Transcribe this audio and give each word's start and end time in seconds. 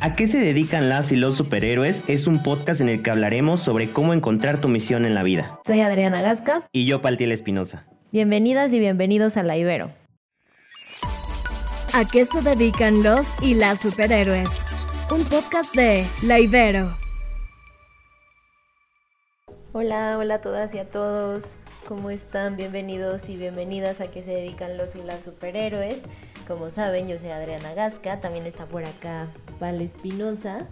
¿A 0.00 0.14
qué 0.14 0.28
se 0.28 0.38
dedican 0.38 0.88
las 0.88 1.10
y 1.10 1.16
los 1.16 1.36
superhéroes? 1.36 2.04
Es 2.06 2.28
un 2.28 2.44
podcast 2.44 2.80
en 2.80 2.88
el 2.88 3.02
que 3.02 3.10
hablaremos 3.10 3.58
sobre 3.58 3.90
cómo 3.90 4.14
encontrar 4.14 4.60
tu 4.60 4.68
misión 4.68 5.04
en 5.04 5.12
la 5.12 5.24
vida. 5.24 5.58
Soy 5.66 5.80
Adriana 5.80 6.22
Gasca. 6.22 6.68
Y 6.70 6.86
yo, 6.86 7.02
Paltiel 7.02 7.32
Espinosa. 7.32 7.84
Bienvenidas 8.12 8.72
y 8.72 8.78
bienvenidos 8.78 9.36
a 9.36 9.42
La 9.42 9.56
Ibero. 9.56 9.90
¿A 11.92 12.04
qué 12.04 12.26
se 12.26 12.42
dedican 12.42 13.02
los 13.02 13.26
y 13.42 13.54
las 13.54 13.80
superhéroes? 13.80 14.48
Un 15.10 15.24
podcast 15.24 15.74
de 15.74 16.06
La 16.22 16.38
Ibero. 16.38 16.96
Hola, 19.72 20.16
hola 20.16 20.34
a 20.34 20.40
todas 20.40 20.76
y 20.76 20.78
a 20.78 20.88
todos. 20.88 21.56
¿Cómo 21.88 22.10
están? 22.10 22.56
Bienvenidos 22.56 23.28
y 23.28 23.36
bienvenidas 23.36 24.00
a 24.00 24.12
qué 24.12 24.22
se 24.22 24.30
dedican 24.30 24.76
los 24.76 24.94
y 24.94 25.02
las 25.02 25.24
superhéroes. 25.24 26.02
Como 26.48 26.68
saben, 26.68 27.06
yo 27.06 27.18
soy 27.18 27.28
Adriana 27.28 27.74
Gasca, 27.74 28.20
también 28.20 28.46
está 28.46 28.64
por 28.64 28.82
acá 28.82 29.26
Pal 29.60 29.82
Espinosa. 29.82 30.66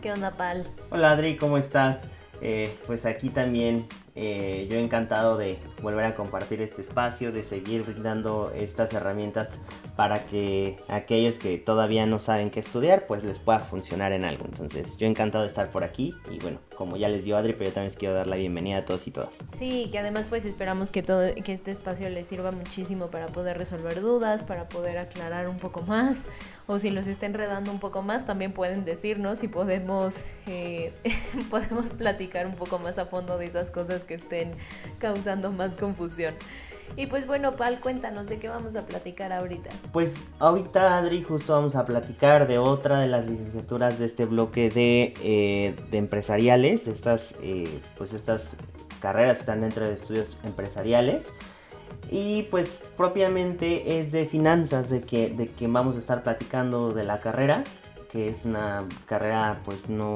¿Qué 0.00 0.10
onda, 0.10 0.38
Pal? 0.38 0.66
Hola, 0.88 1.10
Adri, 1.10 1.36
¿cómo 1.36 1.58
estás? 1.58 2.08
Eh, 2.40 2.74
pues 2.86 3.04
aquí 3.04 3.28
también 3.28 3.86
eh, 4.20 4.66
yo 4.68 4.78
encantado 4.78 5.36
de 5.36 5.58
volver 5.80 6.04
a 6.04 6.16
compartir 6.16 6.60
este 6.60 6.82
espacio, 6.82 7.30
de 7.30 7.44
seguir 7.44 7.84
brindando 7.84 8.50
estas 8.52 8.92
herramientas 8.92 9.60
para 9.94 10.26
que 10.26 10.76
aquellos 10.88 11.36
que 11.36 11.56
todavía 11.56 12.04
no 12.04 12.18
saben 12.18 12.50
qué 12.50 12.58
estudiar, 12.58 13.06
pues 13.06 13.22
les 13.22 13.38
pueda 13.38 13.60
funcionar 13.60 14.10
en 14.10 14.24
algo. 14.24 14.44
Entonces, 14.44 14.96
yo 14.98 15.06
encantado 15.06 15.44
de 15.44 15.48
estar 15.48 15.70
por 15.70 15.84
aquí 15.84 16.16
y 16.32 16.40
bueno, 16.40 16.58
como 16.76 16.96
ya 16.96 17.08
les 17.08 17.24
dio 17.24 17.36
Adri, 17.36 17.52
pero 17.52 17.66
yo 17.66 17.74
también 17.74 17.92
les 17.92 17.98
quiero 17.98 18.14
dar 18.14 18.26
la 18.26 18.34
bienvenida 18.34 18.78
a 18.78 18.84
todos 18.84 19.06
y 19.06 19.12
todas. 19.12 19.30
Sí, 19.56 19.88
que 19.92 20.00
además 20.00 20.26
pues 20.28 20.44
esperamos 20.44 20.90
que 20.90 21.04
todo 21.04 21.32
que 21.44 21.52
este 21.52 21.70
espacio 21.70 22.10
les 22.10 22.26
sirva 22.26 22.50
muchísimo 22.50 23.06
para 23.12 23.26
poder 23.26 23.56
resolver 23.56 24.00
dudas, 24.00 24.42
para 24.42 24.68
poder 24.68 24.98
aclarar 24.98 25.48
un 25.48 25.58
poco 25.58 25.82
más 25.82 26.24
o 26.66 26.78
si 26.78 26.90
los 26.90 27.06
está 27.06 27.24
enredando 27.24 27.70
un 27.70 27.78
poco 27.78 28.02
más, 28.02 28.26
también 28.26 28.52
pueden 28.52 28.84
decirnos 28.84 29.42
y 29.42 29.48
podemos 29.48 30.16
eh, 30.46 30.92
podemos 31.50 31.94
platicar 31.94 32.46
un 32.46 32.54
poco 32.54 32.78
más 32.78 32.98
a 32.98 33.06
fondo 33.06 33.38
de 33.38 33.46
esas 33.46 33.70
cosas 33.70 34.02
que 34.08 34.14
estén 34.14 34.50
causando 34.98 35.52
más 35.52 35.76
confusión. 35.76 36.34
Y 36.96 37.06
pues 37.06 37.26
bueno, 37.26 37.54
Pal, 37.54 37.80
cuéntanos 37.80 38.26
de 38.26 38.38
qué 38.38 38.48
vamos 38.48 38.74
a 38.74 38.86
platicar 38.86 39.32
ahorita. 39.32 39.70
Pues 39.92 40.16
ahorita, 40.38 40.98
Adri, 40.98 41.22
justo 41.22 41.52
vamos 41.52 41.76
a 41.76 41.84
platicar 41.84 42.48
de 42.48 42.58
otra 42.58 43.00
de 43.00 43.06
las 43.06 43.28
licenciaturas 43.28 43.98
de 43.98 44.06
este 44.06 44.24
bloque 44.24 44.70
de, 44.70 45.14
eh, 45.22 45.76
de 45.90 45.98
empresariales. 45.98 46.88
Estas, 46.88 47.36
eh, 47.42 47.80
pues 47.96 48.14
estas 48.14 48.56
carreras 49.00 49.40
están 49.40 49.60
dentro 49.60 49.86
de 49.86 49.94
estudios 49.94 50.38
empresariales. 50.44 51.32
Y 52.10 52.44
pues 52.44 52.80
propiamente 52.96 54.00
es 54.00 54.12
de 54.12 54.24
finanzas 54.24 54.88
de 54.88 55.02
que, 55.02 55.28
de 55.28 55.46
que 55.46 55.66
vamos 55.66 55.96
a 55.96 55.98
estar 55.98 56.22
platicando 56.22 56.92
de 56.92 57.04
la 57.04 57.20
carrera, 57.20 57.64
que 58.10 58.28
es 58.28 58.44
una 58.44 58.84
carrera 59.06 59.60
pues 59.64 59.90
no 59.90 60.14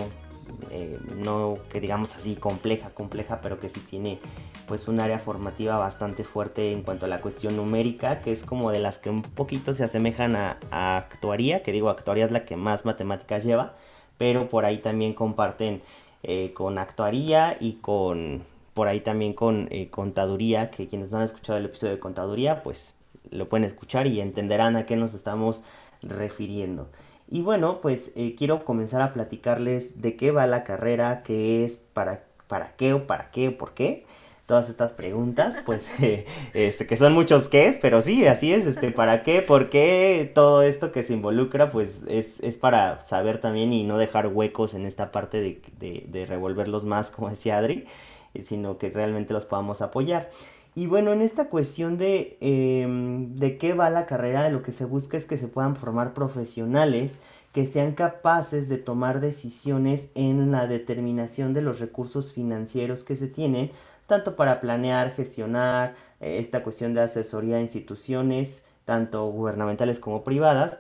eh, 0.71 0.99
no 1.19 1.55
que 1.71 1.81
digamos 1.81 2.15
así 2.17 2.35
compleja, 2.35 2.91
compleja, 2.91 3.41
pero 3.41 3.59
que 3.59 3.69
sí 3.69 3.81
tiene 3.81 4.19
pues 4.67 4.89
un 4.89 5.01
área 5.01 5.19
formativa 5.19 5.77
bastante 5.77 6.25
fuerte 6.25 6.73
en 6.73 6.83
cuanto 6.83 7.07
a 7.07 7.09
la 7.09 7.19
cuestión 7.19 7.57
numérica, 7.57 8.21
que 8.21 8.33
es 8.33 8.45
como 8.45 8.71
de 8.71 8.79
las 8.79 8.99
que 8.99 9.11
un 9.11 9.23
poquito 9.23 9.75
se 9.75 9.85
asemejan 9.85 10.37
a, 10.37 10.57
actuaría, 10.71 11.63
que 11.63 11.73
digo 11.73 11.91
actuaría 11.91 12.25
es 12.25 12.31
la 12.31 12.45
que 12.45 12.57
más 12.57 12.85
matemáticas 12.85 13.45
lleva, 13.45 13.75
pero 14.19 14.49
por 14.49 14.65
ahí 14.65 14.79
también 14.79 15.15
comparten 15.15 15.83
eh, 16.23 16.53
con 16.55 16.79
actuaría 16.79 17.57
y 17.61 17.75
con 17.75 18.45
por 18.75 18.89
ahí 18.89 19.01
también 19.01 19.35
con 19.35 19.69
eh, 19.71 19.91
contaduría, 19.91 20.71
que 20.71 20.89
quienes 20.89 21.11
no 21.11 21.19
han 21.19 21.25
escuchado 21.25 21.59
el 21.59 21.67
episodio 21.67 21.95
de 21.95 22.01
contaduría, 22.01 22.63
pues 22.63 22.95
lo 23.31 23.49
pueden 23.49 23.65
escuchar 23.65 24.07
y 24.07 24.21
entenderán 24.21 24.77
a 24.77 24.87
qué 24.87 24.97
nos 24.97 25.15
estamos 25.15 25.63
refiriendo. 26.03 26.89
Y 27.33 27.41
bueno, 27.41 27.81
pues 27.81 28.13
eh, 28.15 28.35
quiero 28.37 28.63
comenzar 28.63 29.01
a 29.01 29.15
platicarles 29.15 30.03
de 30.03 30.17
qué 30.17 30.33
va 30.33 30.47
la 30.47 30.65
carrera, 30.65 31.23
qué 31.23 31.65
es, 31.65 31.79
para, 31.79 32.25
para 32.47 32.77
qué 32.77 32.93
o 32.93 33.07
para 33.07 33.31
qué 33.31 33.49
o 33.49 33.57
por 33.57 33.73
qué. 33.73 34.05
Todas 34.45 34.69
estas 34.69 34.93
preguntas, 34.93 35.63
pues, 35.65 35.91
eh, 36.03 36.27
este, 36.53 36.87
que 36.87 36.99
son 36.99 37.15
muchos 37.15 37.49
qué 37.49 37.75
pero 37.81 38.03
sí, 38.03 38.27
así 38.27 38.53
es, 38.53 38.67
este, 38.67 38.91
para 38.91 39.23
qué, 39.23 39.41
por 39.41 39.71
qué, 39.71 40.31
todo 40.35 40.63
esto 40.63 40.93
que 40.93 41.03
se 41.03 41.15
involucra, 41.15 41.71
pues, 41.71 42.03
es, 42.07 42.39
es 42.41 42.57
para 42.57 43.07
saber 43.07 43.41
también 43.41 43.73
y 43.73 43.85
no 43.85 43.97
dejar 43.97 44.27
huecos 44.27 44.75
en 44.75 44.85
esta 44.85 45.11
parte 45.11 45.41
de, 45.41 45.63
de, 45.79 46.05
de 46.09 46.27
revolverlos 46.27 46.85
más, 46.85 47.11
como 47.11 47.31
decía 47.31 47.57
Adri, 47.57 47.87
eh, 48.35 48.43
sino 48.43 48.77
que 48.77 48.91
realmente 48.91 49.33
los 49.33 49.47
podamos 49.47 49.81
apoyar. 49.81 50.29
Y 50.75 50.87
bueno, 50.87 51.13
en 51.13 51.21
esta 51.21 51.49
cuestión 51.49 51.99
de, 51.99 52.39
em, 52.41 53.35
de 53.35 53.59
qué 53.59 53.75
va 53.75 53.91
la 53.91 54.07
carrera, 54.07 54.49
lo 54.49 54.63
que 54.63 54.73
se 54.73 54.87
busca 54.87 55.17
es 55.17 55.27
que 55.27 55.37
se 55.37 55.49
puedan 55.49 55.77
formar 55.77 56.15
profesionales 56.15 57.21
que 57.53 57.67
sean 57.67 57.93
capaces 57.93 58.69
de 58.69 58.79
tomar 58.79 59.21
decisiones 59.21 60.11
en 60.15 60.51
la 60.51 60.67
determinación 60.67 61.53
de 61.53 61.61
los 61.61 61.81
recursos 61.81 62.33
financieros 62.33 63.05
que 63.05 63.15
se 63.15 63.29
tienen, 63.29 63.71
tanto 64.07 64.37
para 64.37 64.61
planear, 64.61 65.13
gestionar 65.13 65.95
eh, 66.21 66.39
esta 66.39 66.63
cuestión 66.63 66.95
de 66.95 67.03
asesoría 67.03 67.57
a 67.57 67.61
instituciones, 67.61 68.65
tanto 68.85 69.27
gubernamentales 69.27 70.01
como 70.01 70.25
privadas, 70.25 70.79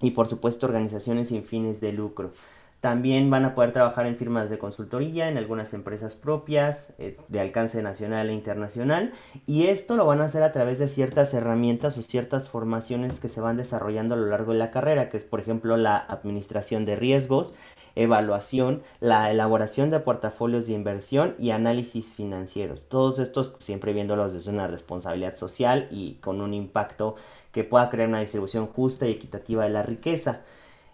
y 0.00 0.12
por 0.12 0.28
supuesto 0.28 0.66
organizaciones 0.66 1.28
sin 1.28 1.42
fines 1.42 1.80
de 1.80 1.92
lucro. 1.92 2.32
También 2.80 3.28
van 3.28 3.44
a 3.44 3.56
poder 3.56 3.72
trabajar 3.72 4.06
en 4.06 4.16
firmas 4.16 4.50
de 4.50 4.58
consultoría, 4.58 5.28
en 5.28 5.36
algunas 5.36 5.74
empresas 5.74 6.14
propias, 6.14 6.94
eh, 6.98 7.16
de 7.26 7.40
alcance 7.40 7.82
nacional 7.82 8.30
e 8.30 8.32
internacional. 8.32 9.12
Y 9.46 9.66
esto 9.66 9.96
lo 9.96 10.06
van 10.06 10.20
a 10.20 10.26
hacer 10.26 10.44
a 10.44 10.52
través 10.52 10.78
de 10.78 10.86
ciertas 10.86 11.34
herramientas 11.34 11.98
o 11.98 12.02
ciertas 12.02 12.48
formaciones 12.48 13.18
que 13.18 13.28
se 13.28 13.40
van 13.40 13.56
desarrollando 13.56 14.14
a 14.14 14.18
lo 14.18 14.26
largo 14.26 14.52
de 14.52 14.58
la 14.58 14.70
carrera, 14.70 15.08
que 15.08 15.16
es 15.16 15.24
por 15.24 15.40
ejemplo 15.40 15.76
la 15.76 15.96
administración 15.96 16.84
de 16.84 16.94
riesgos, 16.94 17.56
evaluación, 17.96 18.82
la 19.00 19.28
elaboración 19.32 19.90
de 19.90 19.98
portafolios 19.98 20.68
de 20.68 20.74
inversión 20.74 21.34
y 21.36 21.50
análisis 21.50 22.14
financieros. 22.14 22.88
Todos 22.88 23.18
estos 23.18 23.54
siempre 23.58 23.92
viéndolos 23.92 24.32
desde 24.32 24.52
una 24.52 24.68
responsabilidad 24.68 25.34
social 25.34 25.88
y 25.90 26.14
con 26.20 26.40
un 26.40 26.54
impacto 26.54 27.16
que 27.50 27.64
pueda 27.64 27.90
crear 27.90 28.08
una 28.08 28.20
distribución 28.20 28.68
justa 28.68 29.06
y 29.06 29.12
equitativa 29.12 29.64
de 29.64 29.70
la 29.70 29.82
riqueza. 29.82 30.42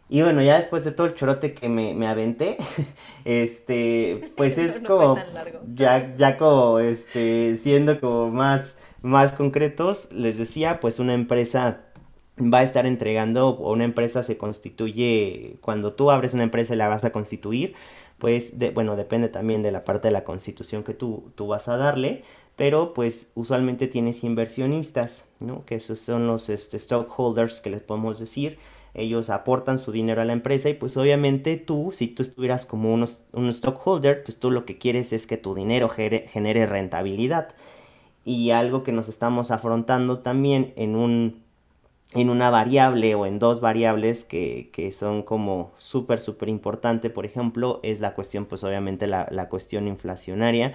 Y 0.08 0.22
bueno, 0.22 0.42
ya 0.42 0.58
después 0.58 0.84
de 0.84 0.92
todo 0.92 1.06
el 1.06 1.14
chorote 1.14 1.54
que 1.54 1.68
me, 1.68 1.94
me 1.94 2.06
aventé, 2.06 2.58
este, 3.24 4.32
pues 4.36 4.58
es 4.58 4.80
como, 4.86 5.18
ya, 5.74 6.14
ya 6.16 6.36
como, 6.36 6.78
este, 6.78 7.56
siendo 7.58 8.00
como 8.00 8.30
más, 8.30 8.78
más 9.02 9.32
concretos, 9.32 10.12
les 10.12 10.38
decía, 10.38 10.80
pues 10.80 10.98
una 10.98 11.14
empresa 11.14 11.80
va 12.38 12.58
a 12.58 12.62
estar 12.64 12.86
entregando, 12.86 13.48
o 13.50 13.72
una 13.72 13.84
empresa 13.84 14.22
se 14.22 14.36
constituye, 14.36 15.56
cuando 15.60 15.94
tú 15.94 16.10
abres 16.10 16.34
una 16.34 16.42
empresa 16.42 16.74
y 16.74 16.76
la 16.76 16.88
vas 16.88 17.04
a 17.04 17.12
constituir, 17.12 17.74
pues, 18.18 18.58
de, 18.58 18.70
bueno, 18.70 18.96
depende 18.96 19.28
también 19.28 19.62
de 19.62 19.72
la 19.72 19.84
parte 19.84 20.08
de 20.08 20.12
la 20.12 20.24
constitución 20.24 20.84
que 20.84 20.94
tú, 20.94 21.32
tú 21.34 21.46
vas 21.46 21.68
a 21.68 21.76
darle, 21.76 22.24
pero 22.56 22.94
pues 22.94 23.30
usualmente 23.34 23.88
tienes 23.88 24.22
inversionistas, 24.24 25.28
¿no? 25.40 25.64
Que 25.64 25.76
esos 25.76 25.98
son 25.98 26.26
los 26.26 26.48
este, 26.48 26.78
stockholders 26.78 27.60
que 27.60 27.70
les 27.70 27.82
podemos 27.82 28.18
decir, 28.18 28.58
ellos 28.94 29.28
aportan 29.30 29.78
su 29.78 29.92
dinero 29.92 30.22
a 30.22 30.24
la 30.24 30.32
empresa 30.32 30.70
y 30.70 30.74
pues 30.74 30.96
obviamente 30.96 31.56
tú, 31.56 31.92
si 31.92 32.06
tú 32.08 32.22
estuvieras 32.22 32.64
como 32.64 32.94
un 32.94 33.52
stockholder, 33.52 34.22
pues 34.22 34.38
tú 34.38 34.50
lo 34.52 34.64
que 34.64 34.78
quieres 34.78 35.12
es 35.12 35.26
que 35.26 35.36
tu 35.36 35.54
dinero 35.54 35.88
genere, 35.88 36.66
rentabilidad. 36.66 37.54
Y 38.24 38.50
algo 38.52 38.84
que 38.84 38.92
nos 38.92 39.08
estamos 39.08 39.50
afrontando 39.50 40.20
también 40.20 40.72
en 40.76 40.96
un 40.96 41.42
en 42.14 42.30
una 42.30 42.48
variable 42.50 43.14
o 43.16 43.26
en 43.26 43.40
dos 43.40 43.60
variables 43.60 44.24
que, 44.24 44.70
que 44.72 44.92
son 44.92 45.24
como 45.24 45.72
súper, 45.78 46.20
súper 46.20 46.48
importante, 46.48 47.10
por 47.10 47.26
ejemplo, 47.26 47.80
es 47.82 47.98
la 48.00 48.14
cuestión, 48.14 48.46
pues 48.46 48.62
obviamente 48.62 49.08
la, 49.08 49.26
la 49.32 49.48
cuestión 49.48 49.88
inflacionaria 49.88 50.74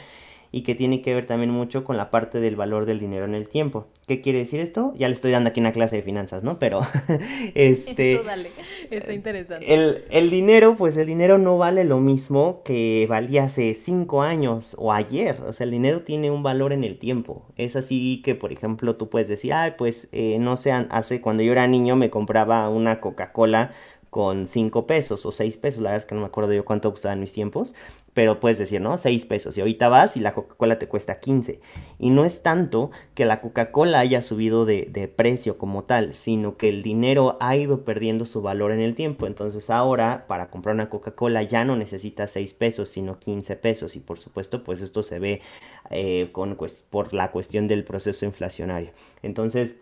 y 0.52 0.62
que 0.62 0.74
tiene 0.74 1.02
que 1.02 1.14
ver 1.14 1.26
también 1.26 1.52
mucho 1.52 1.84
con 1.84 1.98
la 1.98 2.10
parte 2.10 2.40
del 2.40 2.56
valor 2.56 2.86
del 2.86 3.00
dinero 3.00 3.26
en 3.26 3.36
el 3.36 3.48
tiempo. 3.48 3.88
¿Qué 4.08 4.20
quiere 4.22 4.40
decir 4.40 4.60
esto? 4.60 4.94
Ya 4.96 5.08
le 5.08 5.14
estoy 5.14 5.32
dando 5.32 5.50
aquí 5.50 5.60
una 5.60 5.72
clase 5.72 5.98
de 5.98 6.02
finanzas, 6.02 6.44
¿no? 6.44 6.58
Pero, 6.58 6.80
este... 7.54 8.22
dale, 8.26 8.50
está 8.90 9.14
interesante. 9.14 9.74
El, 9.74 10.06
el, 10.10 10.32
dinero, 10.32 10.76
pues 10.76 10.98
el 10.98 11.06
dinero 11.06 11.38
no 11.38 11.58
vale 11.58 11.84
lo 11.84 12.00
mismo 12.00 12.64
que 12.64 13.06
valía 13.08 13.44
hace 13.44 13.76
cinco 13.76 14.24
años 14.24 14.76
o 14.80 14.92
ayer. 14.92 15.40
O 15.48 15.54
sea, 15.54 15.66
el 15.66 15.72
dinero 15.72 16.02
tiene 16.02 16.32
un 16.32 16.42
valor 16.42 16.74
en 16.74 16.84
el 16.84 16.98
tiempo. 16.98 17.46
Es 17.56 17.76
así 17.76 18.22
que, 18.24 18.34
por 18.34 18.52
ejemplo, 18.52 18.96
tú 18.96 19.10
puedes 19.10 19.28
decir, 19.28 19.54
ay, 19.54 19.74
pues, 19.78 20.08
eh, 20.12 20.38
no 20.40 20.58
sé, 20.58 20.72
hace 20.72 21.22
cuando 21.22 21.44
yo 21.44 21.52
era 21.52 21.68
niño 21.68 21.96
me 21.96 22.10
compraba 22.10 22.68
una 22.70 23.00
Coca-Cola 23.00 23.72
con 24.10 24.48
5 24.48 24.88
pesos 24.88 25.26
o 25.26 25.32
6 25.32 25.58
pesos, 25.58 25.82
la 25.82 25.92
verdad 25.92 26.04
es 26.04 26.06
que 26.08 26.16
no 26.16 26.22
me 26.22 26.28
acuerdo 26.28 26.54
yo 26.54 26.66
cuánto 26.66 26.90
costaba 26.92 27.14
en 27.14 27.20
mis 27.20 27.32
tiempos, 27.32 27.76
pero 28.14 28.40
puedes 28.40 28.58
decir, 28.58 28.82
¿no? 28.82 28.98
6 28.98 29.26
pesos. 29.26 29.58
Y 29.58 29.62
ahorita 29.62 29.90
vas 29.90 30.18
y 30.18 30.20
la 30.20 30.34
Coca-Cola 30.34 30.80
te 30.80 30.88
cuesta 30.88 31.20
15. 31.20 31.60
Y 32.00 32.10
no 32.10 32.26
es 32.26 32.44
tanto 32.44 32.92
que 33.14 33.26
la 33.26 33.42
Coca-Cola 33.42 34.00
haya 34.00 34.22
subido 34.22 34.66
de, 34.66 34.88
de, 34.92 35.08
precio 35.08 35.58
como 35.58 35.84
tal, 35.84 36.14
sino 36.14 36.58
que 36.58 36.70
el 36.70 36.84
dinero 36.84 37.38
ha 37.40 37.56
ido 37.56 37.84
perdiendo 37.84 38.26
su 38.26 38.42
valor 38.42 38.72
en 38.72 38.80
el 38.80 38.96
tiempo. 38.96 39.28
Entonces 39.28 39.70
ahora 39.70 40.26
para 40.28 40.50
comprar 40.50 40.76
una 40.76 40.90
Coca-Cola 40.90 41.44
ya 41.44 41.66
no 41.66 41.76
necesitas 41.76 42.32
6 42.32 42.54
pesos, 42.54 42.90
sino 42.90 43.20
15 43.20 43.56
pesos. 43.56 43.96
Y 43.96 44.00
por 44.00 44.20
supuesto, 44.20 44.64
pues 44.64 44.82
esto 44.82 45.04
se 45.04 45.20
ve 45.20 45.42
eh, 45.90 46.30
con, 46.32 46.56
pues, 46.56 46.86
por 46.90 47.14
la 47.14 47.32
cuestión 47.32 47.68
del 47.68 47.84
proceso 47.84 48.26
inflacionario. 48.26 48.92
Entonces, 49.24 49.76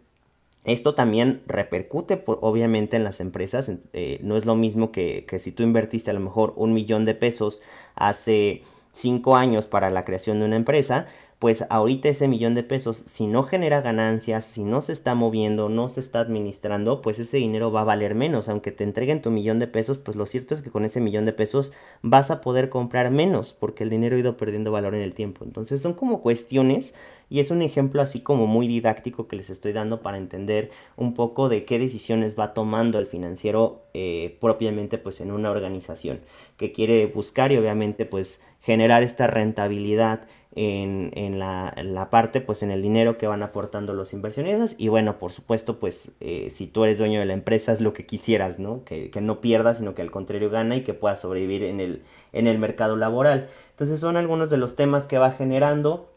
esto 0.67 0.93
también 0.95 1.41
repercute 1.47 2.21
obviamente 2.25 2.97
en 2.97 3.05
las 3.05 3.21
empresas. 3.21 3.71
Eh, 3.93 4.19
no 4.21 4.35
es 4.35 4.45
lo 4.45 4.55
mismo 4.55 4.91
que, 4.91 5.25
que, 5.25 5.39
si 5.39 5.53
tú 5.53 5.63
invertiste 5.63 6.11
a 6.11 6.13
lo 6.13 6.19
mejor 6.19 6.53
un 6.57 6.73
millón 6.73 7.05
de 7.05 7.15
pesos 7.15 7.63
hace 7.95 8.63
cinco 8.91 9.37
años 9.37 9.65
para 9.65 9.89
la 9.89 10.03
creación 10.03 10.39
de 10.39 10.45
una 10.45 10.57
empresa, 10.57 11.07
pues 11.39 11.65
ahorita 11.69 12.09
ese 12.09 12.27
millón 12.27 12.55
de 12.55 12.63
pesos, 12.63 13.03
si 13.05 13.27
no 13.27 13.43
genera 13.43 13.81
ganancias, 13.81 14.45
si 14.45 14.63
no 14.63 14.81
se 14.81 14.91
está 14.91 15.13
moviendo, 15.13 15.69
no 15.69 15.87
se 15.87 15.99
está 15.99 16.19
administrando, 16.19 17.01
pues 17.03 17.19
ese 17.19 17.37
dinero 17.37 17.71
va 17.71 17.81
a 17.81 17.83
valer 17.83 18.15
menos. 18.15 18.49
Aunque 18.49 18.71
te 18.71 18.83
entreguen 18.83 19.21
tu 19.21 19.29
millón 19.29 19.59
de 19.59 19.67
pesos, 19.67 19.99
pues 19.99 20.17
lo 20.17 20.25
cierto 20.25 20.55
es 20.55 20.61
que 20.61 20.71
con 20.71 20.83
ese 20.83 20.99
millón 20.99 21.25
de 21.25 21.33
pesos 21.33 21.73
vas 22.01 22.31
a 22.31 22.41
poder 22.41 22.69
comprar 22.69 23.11
menos 23.11 23.53
porque 23.53 23.83
el 23.83 23.91
dinero 23.91 24.15
ha 24.15 24.19
ido 24.19 24.35
perdiendo 24.35 24.71
valor 24.71 24.95
en 24.95 25.01
el 25.01 25.13
tiempo. 25.13 25.45
Entonces 25.45 25.79
son 25.79 25.93
como 25.93 26.21
cuestiones 26.21 26.95
y 27.29 27.39
es 27.39 27.51
un 27.51 27.61
ejemplo 27.61 28.01
así 28.01 28.21
como 28.21 28.47
muy 28.47 28.67
didáctico 28.67 29.27
que 29.27 29.35
les 29.35 29.51
estoy 29.51 29.73
dando 29.73 30.01
para 30.01 30.17
entender 30.17 30.71
un 30.95 31.13
poco 31.13 31.49
de 31.49 31.65
qué 31.65 31.77
decisiones 31.77 32.39
va 32.39 32.55
tomando 32.55 32.97
el 32.97 33.05
financiero 33.05 33.83
eh, 33.93 34.37
propiamente 34.41 34.97
pues 34.97 35.21
en 35.21 35.31
una 35.31 35.51
organización 35.51 36.21
que 36.55 36.71
quiere 36.71 37.05
buscar 37.05 37.51
y 37.51 37.57
obviamente 37.57 38.05
pues 38.05 38.41
generar 38.67 39.01
esta 39.01 39.27
rentabilidad 39.27 40.27
en, 40.53 41.11
en, 41.13 41.39
la, 41.39 41.73
la, 41.81 42.09
parte, 42.09 42.41
pues 42.41 42.63
en 42.63 42.69
el 42.69 42.81
dinero 42.81 43.17
que 43.17 43.25
van 43.25 43.41
aportando 43.41 43.93
los 43.93 44.11
inversionistas. 44.11 44.75
Y 44.77 44.89
bueno, 44.89 45.19
por 45.19 45.31
supuesto, 45.31 45.79
pues 45.79 46.11
eh, 46.19 46.49
si 46.49 46.67
tú 46.67 46.83
eres 46.83 46.97
dueño 46.97 47.21
de 47.21 47.25
la 47.25 47.31
empresa 47.31 47.71
es 47.71 47.79
lo 47.79 47.93
que 47.93 48.05
quisieras, 48.05 48.59
¿no? 48.59 48.83
Que, 48.83 49.09
que, 49.09 49.21
no 49.21 49.39
pierdas, 49.39 49.77
sino 49.77 49.95
que 49.95 50.01
al 50.01 50.11
contrario 50.11 50.49
gana 50.49 50.75
y 50.75 50.83
que 50.83 50.93
pueda 50.93 51.15
sobrevivir 51.15 51.63
en 51.63 51.79
el, 51.79 52.01
en 52.33 52.45
el 52.45 52.59
mercado 52.59 52.97
laboral. 52.97 53.47
Entonces 53.69 54.01
son 54.01 54.17
algunos 54.17 54.49
de 54.49 54.57
los 54.57 54.75
temas 54.75 55.05
que 55.05 55.17
va 55.17 55.31
generando. 55.31 56.11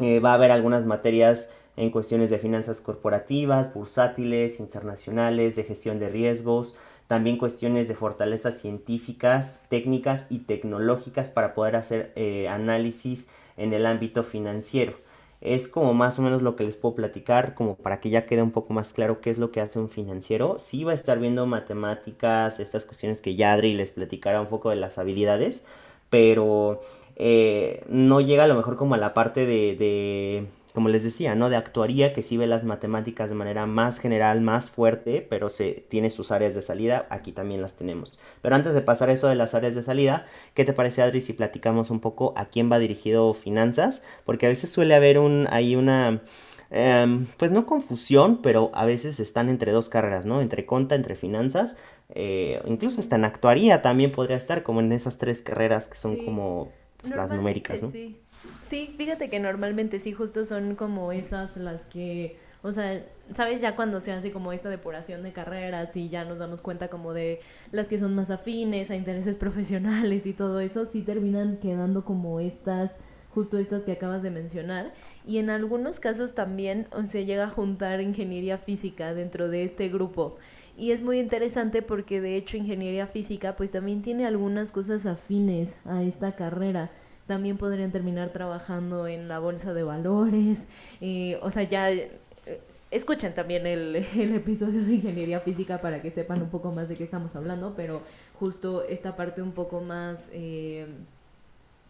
Eh, 0.00 0.18
va 0.18 0.32
a 0.32 0.34
haber 0.34 0.50
algunas 0.50 0.86
materias 0.86 1.52
en 1.76 1.90
cuestiones 1.90 2.28
de 2.28 2.38
finanzas 2.38 2.80
corporativas, 2.80 3.72
bursátiles, 3.72 4.58
internacionales, 4.58 5.54
de 5.54 5.62
gestión 5.62 6.00
de 6.00 6.08
riesgos, 6.08 6.76
también 7.06 7.36
cuestiones 7.36 7.88
de 7.88 7.94
fortalezas 7.94 8.60
científicas, 8.60 9.62
técnicas 9.68 10.26
y 10.30 10.40
tecnológicas 10.40 11.28
para 11.28 11.54
poder 11.54 11.76
hacer 11.76 12.12
eh, 12.16 12.48
análisis 12.48 13.28
en 13.56 13.72
el 13.72 13.86
ámbito 13.86 14.22
financiero. 14.22 14.94
Es 15.40 15.68
como 15.68 15.92
más 15.92 16.18
o 16.18 16.22
menos 16.22 16.40
lo 16.40 16.56
que 16.56 16.64
les 16.64 16.76
puedo 16.78 16.94
platicar, 16.94 17.54
como 17.54 17.76
para 17.76 18.00
que 18.00 18.08
ya 18.08 18.24
quede 18.24 18.42
un 18.42 18.50
poco 18.50 18.72
más 18.72 18.94
claro 18.94 19.20
qué 19.20 19.28
es 19.30 19.36
lo 19.36 19.52
que 19.52 19.60
hace 19.60 19.78
un 19.78 19.90
financiero. 19.90 20.56
Sí 20.58 20.84
va 20.84 20.92
a 20.92 20.94
estar 20.94 21.18
viendo 21.18 21.44
matemáticas, 21.44 22.60
estas 22.60 22.86
cuestiones 22.86 23.20
que 23.20 23.36
ya 23.36 23.52
Adri 23.52 23.74
les 23.74 23.92
platicará 23.92 24.40
un 24.40 24.46
poco 24.46 24.70
de 24.70 24.76
las 24.76 24.96
habilidades, 24.96 25.66
pero 26.08 26.80
eh, 27.16 27.84
no 27.88 28.22
llega 28.22 28.44
a 28.44 28.48
lo 28.48 28.54
mejor 28.54 28.76
como 28.76 28.94
a 28.94 28.98
la 28.98 29.12
parte 29.12 29.44
de 29.44 30.48
como 30.74 30.88
les 30.88 31.04
decía, 31.04 31.36
¿no? 31.36 31.50
De 31.50 31.56
actuaría 31.56 32.12
que 32.12 32.24
sí 32.24 32.36
ve 32.36 32.48
las 32.48 32.64
matemáticas 32.64 33.28
de 33.28 33.36
manera 33.36 33.64
más 33.64 34.00
general, 34.00 34.40
más 34.40 34.72
fuerte, 34.72 35.24
pero 35.30 35.48
se 35.48 35.86
tiene 35.88 36.10
sus 36.10 36.32
áreas 36.32 36.56
de 36.56 36.62
salida, 36.62 37.06
aquí 37.10 37.30
también 37.30 37.62
las 37.62 37.76
tenemos. 37.76 38.18
Pero 38.42 38.56
antes 38.56 38.74
de 38.74 38.80
pasar 38.80 39.08
eso 39.08 39.28
de 39.28 39.36
las 39.36 39.54
áreas 39.54 39.76
de 39.76 39.84
salida, 39.84 40.26
¿qué 40.52 40.64
te 40.64 40.72
parece 40.72 41.02
Adri 41.02 41.20
si 41.20 41.32
platicamos 41.32 41.90
un 41.90 42.00
poco 42.00 42.34
a 42.36 42.46
quién 42.46 42.72
va 42.72 42.80
dirigido 42.80 43.32
finanzas? 43.34 44.02
Porque 44.24 44.46
a 44.46 44.48
veces 44.48 44.68
suele 44.70 44.96
haber 44.96 45.20
un, 45.20 45.46
ahí 45.48 45.76
una... 45.76 46.22
Em, 46.70 47.26
pues 47.36 47.52
no 47.52 47.66
confusión, 47.66 48.42
pero 48.42 48.72
a 48.74 48.84
veces 48.84 49.20
están 49.20 49.48
entre 49.48 49.70
dos 49.70 49.88
carreras, 49.88 50.26
¿no? 50.26 50.40
Entre 50.40 50.66
conta, 50.66 50.96
entre 50.96 51.14
finanzas, 51.14 51.76
eh, 52.08 52.60
incluso 52.66 52.98
hasta 52.98 53.14
en 53.14 53.24
actuaría 53.24 53.80
también 53.80 54.10
podría 54.10 54.36
estar, 54.36 54.64
como 54.64 54.80
en 54.80 54.90
esas 54.90 55.18
tres 55.18 55.40
carreras 55.40 55.86
que 55.86 55.94
son 55.94 56.16
como 56.16 56.72
pues, 56.96 57.14
las 57.14 57.30
numéricas, 57.30 57.80
¿no? 57.80 57.92
Sí. 57.92 58.18
Sí, 58.68 58.94
fíjate 58.96 59.28
que 59.28 59.40
normalmente 59.40 60.00
sí, 60.00 60.12
justo 60.12 60.44
son 60.44 60.74
como 60.74 61.12
esas 61.12 61.56
las 61.56 61.84
que, 61.86 62.38
o 62.62 62.72
sea, 62.72 63.04
sabes 63.34 63.60
ya 63.60 63.76
cuando 63.76 64.00
se 64.00 64.12
hace 64.12 64.32
como 64.32 64.52
esta 64.52 64.68
depuración 64.68 65.22
de 65.22 65.32
carreras 65.32 65.96
y 65.96 66.08
ya 66.08 66.24
nos 66.24 66.38
damos 66.38 66.62
cuenta 66.62 66.88
como 66.88 67.12
de 67.12 67.40
las 67.72 67.88
que 67.88 67.98
son 67.98 68.14
más 68.14 68.30
afines 68.30 68.90
a 68.90 68.96
intereses 68.96 69.36
profesionales 69.38 70.26
y 70.26 70.32
todo 70.32 70.60
eso, 70.60 70.84
sí 70.86 71.02
terminan 71.02 71.58
quedando 71.58 72.04
como 72.04 72.40
estas, 72.40 72.92
justo 73.30 73.58
estas 73.58 73.82
que 73.82 73.92
acabas 73.92 74.22
de 74.22 74.30
mencionar. 74.30 74.94
Y 75.26 75.38
en 75.38 75.50
algunos 75.50 76.00
casos 76.00 76.34
también 76.34 76.88
se 77.08 77.26
llega 77.26 77.44
a 77.44 77.50
juntar 77.50 78.00
ingeniería 78.00 78.58
física 78.58 79.14
dentro 79.14 79.48
de 79.48 79.64
este 79.64 79.88
grupo. 79.88 80.36
Y 80.76 80.90
es 80.90 81.02
muy 81.02 81.20
interesante 81.20 81.82
porque 81.82 82.20
de 82.20 82.36
hecho 82.36 82.56
ingeniería 82.56 83.06
física 83.06 83.54
pues 83.54 83.70
también 83.70 84.02
tiene 84.02 84.26
algunas 84.26 84.72
cosas 84.72 85.06
afines 85.06 85.76
a 85.84 86.02
esta 86.02 86.32
carrera 86.32 86.90
también 87.26 87.56
podrían 87.56 87.90
terminar 87.90 88.30
trabajando 88.30 89.06
en 89.08 89.28
la 89.28 89.38
bolsa 89.38 89.72
de 89.72 89.82
valores, 89.82 90.60
eh, 91.00 91.38
o 91.42 91.50
sea, 91.50 91.62
ya 91.62 91.90
eh, 91.90 92.10
escuchen 92.90 93.34
también 93.34 93.66
el, 93.66 93.96
el, 94.16 94.34
episodio 94.34 94.84
de 94.84 94.94
ingeniería 94.94 95.40
física 95.40 95.80
para 95.80 96.00
que 96.00 96.10
sepan 96.10 96.42
un 96.42 96.50
poco 96.50 96.72
más 96.72 96.88
de 96.88 96.96
qué 96.96 97.04
estamos 97.04 97.34
hablando, 97.36 97.74
pero 97.76 98.02
justo 98.38 98.84
esta 98.84 99.16
parte 99.16 99.42
un 99.42 99.52
poco 99.52 99.80
más, 99.80 100.28
eh, 100.32 100.86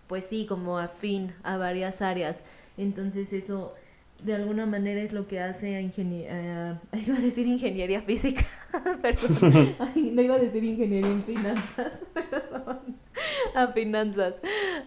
pues 0.06 0.24
sí, 0.24 0.46
como 0.46 0.78
afín 0.78 1.32
a 1.42 1.56
varias 1.56 2.02
áreas. 2.02 2.42
Entonces 2.76 3.32
eso 3.32 3.74
de 4.22 4.34
alguna 4.34 4.64
manera 4.66 5.02
es 5.02 5.12
lo 5.12 5.26
que 5.26 5.40
hace 5.40 5.76
a 5.76 5.80
ingeniería, 5.80 6.80
iba 6.92 7.16
a 7.16 7.20
decir 7.20 7.46
ingeniería 7.46 8.00
física, 8.00 8.44
perdón, 9.02 9.76
no 10.12 10.22
iba 10.22 10.36
a 10.36 10.38
decir 10.38 10.64
ingeniería 10.64 11.10
en 11.10 11.22
finanzas, 11.22 12.00
perdón. 12.12 12.96
a 13.54 13.68
finanzas, 13.68 14.36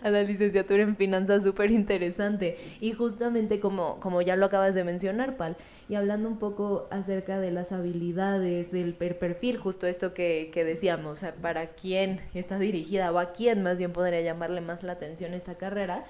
a 0.01 0.09
la 0.09 0.23
licenciatura 0.23 0.83
en 0.83 0.95
finanzas, 0.95 1.43
súper 1.43 1.71
interesante. 1.71 2.57
Y 2.81 2.93
justamente 2.93 3.59
como, 3.59 3.99
como 3.99 4.21
ya 4.21 4.35
lo 4.35 4.45
acabas 4.45 4.75
de 4.75 4.83
mencionar, 4.83 5.37
Pal, 5.37 5.57
y 5.89 5.95
hablando 5.95 6.27
un 6.29 6.37
poco 6.37 6.87
acerca 6.91 7.39
de 7.39 7.51
las 7.51 7.71
habilidades, 7.71 8.71
del 8.71 8.93
perfil, 8.93 9.57
justo 9.57 9.87
esto 9.87 10.13
que, 10.13 10.49
que 10.53 10.63
decíamos, 10.63 11.25
para 11.41 11.67
quién 11.67 12.21
está 12.33 12.59
dirigida 12.59 13.11
o 13.11 13.19
a 13.19 13.31
quién 13.31 13.63
más 13.63 13.77
bien 13.77 13.93
podría 13.93 14.21
llamarle 14.21 14.61
más 14.61 14.83
la 14.83 14.93
atención 14.93 15.33
esta 15.33 15.55
carrera, 15.55 16.05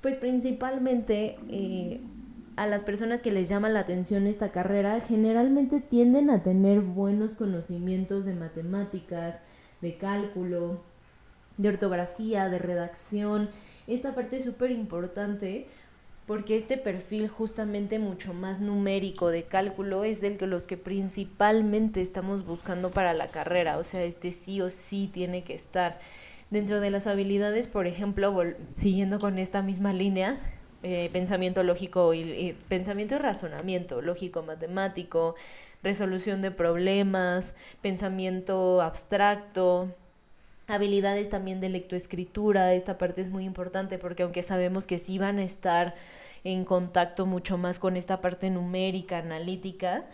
pues 0.00 0.16
principalmente... 0.16 1.36
Eh, 1.50 2.00
a 2.56 2.66
las 2.66 2.84
personas 2.84 3.22
que 3.22 3.32
les 3.32 3.48
llama 3.48 3.70
la 3.70 3.80
atención 3.80 4.26
esta 4.26 4.50
carrera 4.50 5.00
generalmente 5.00 5.80
tienden 5.80 6.28
a 6.30 6.42
tener 6.42 6.80
buenos 6.80 7.34
conocimientos 7.34 8.26
de 8.26 8.34
matemáticas, 8.34 9.40
de 9.80 9.96
cálculo, 9.96 10.82
de 11.56 11.68
ortografía, 11.68 12.48
de 12.48 12.58
redacción. 12.58 13.50
Esta 13.86 14.14
parte 14.14 14.36
es 14.36 14.44
súper 14.44 14.70
importante 14.70 15.66
porque 16.26 16.56
este 16.56 16.76
perfil 16.76 17.28
justamente 17.28 17.98
mucho 17.98 18.32
más 18.32 18.60
numérico 18.60 19.28
de 19.28 19.42
cálculo 19.42 20.04
es 20.04 20.20
del 20.20 20.38
que 20.38 20.46
los 20.46 20.66
que 20.66 20.76
principalmente 20.76 22.00
estamos 22.00 22.46
buscando 22.46 22.90
para 22.90 23.12
la 23.12 23.26
carrera, 23.26 23.78
o 23.78 23.84
sea, 23.84 24.02
este 24.04 24.30
sí 24.30 24.60
o 24.60 24.70
sí 24.70 25.10
tiene 25.12 25.42
que 25.42 25.54
estar 25.54 25.98
dentro 26.50 26.80
de 26.80 26.90
las 26.90 27.06
habilidades, 27.06 27.66
por 27.66 27.86
ejemplo, 27.86 28.44
siguiendo 28.74 29.18
con 29.18 29.38
esta 29.38 29.62
misma 29.62 29.92
línea, 29.92 30.38
eh, 30.82 31.10
pensamiento 31.12 31.62
lógico 31.62 32.12
y, 32.12 32.56
pensamiento 32.68 33.14
y 33.16 33.18
razonamiento 33.18 34.02
lógico 34.02 34.42
matemático, 34.42 35.34
resolución 35.82 36.42
de 36.42 36.50
problemas, 36.50 37.54
pensamiento 37.80 38.82
abstracto, 38.82 39.94
habilidades 40.74 41.28
también 41.28 41.60
de 41.60 41.68
lectoescritura, 41.68 42.72
esta 42.74 42.96
parte 42.96 43.20
es 43.20 43.28
muy 43.28 43.44
importante 43.44 43.98
porque 43.98 44.22
aunque 44.22 44.42
sabemos 44.42 44.86
que 44.86 44.98
sí 44.98 45.18
van 45.18 45.38
a 45.38 45.42
estar 45.42 45.94
en 46.44 46.64
contacto 46.64 47.26
mucho 47.26 47.58
más 47.58 47.78
con 47.78 47.96
esta 47.96 48.20
parte 48.20 48.50
numérica, 48.50 49.18
analítica, 49.18 50.06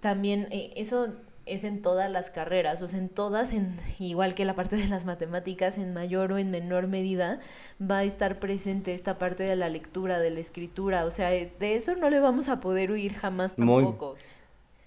también 0.00 0.48
eh, 0.50 0.72
eso 0.76 1.08
es 1.44 1.64
en 1.64 1.82
todas 1.82 2.10
las 2.10 2.30
carreras, 2.30 2.80
o 2.82 2.88
sea, 2.88 2.98
en 2.98 3.08
todas, 3.08 3.52
en, 3.52 3.78
igual 3.98 4.34
que 4.34 4.44
la 4.44 4.54
parte 4.54 4.76
de 4.76 4.88
las 4.88 5.04
matemáticas, 5.04 5.76
en 5.76 5.92
mayor 5.92 6.32
o 6.32 6.38
en 6.38 6.50
menor 6.50 6.86
medida, 6.86 7.40
va 7.80 7.98
a 7.98 8.04
estar 8.04 8.38
presente 8.38 8.94
esta 8.94 9.18
parte 9.18 9.42
de 9.42 9.56
la 9.56 9.68
lectura, 9.68 10.20
de 10.20 10.30
la 10.30 10.40
escritura, 10.40 11.04
o 11.04 11.10
sea, 11.10 11.30
de 11.30 11.50
eso 11.60 11.96
no 11.96 12.10
le 12.10 12.20
vamos 12.20 12.48
a 12.48 12.60
poder 12.60 12.90
huir 12.90 13.14
jamás 13.14 13.54
tampoco. 13.54 14.16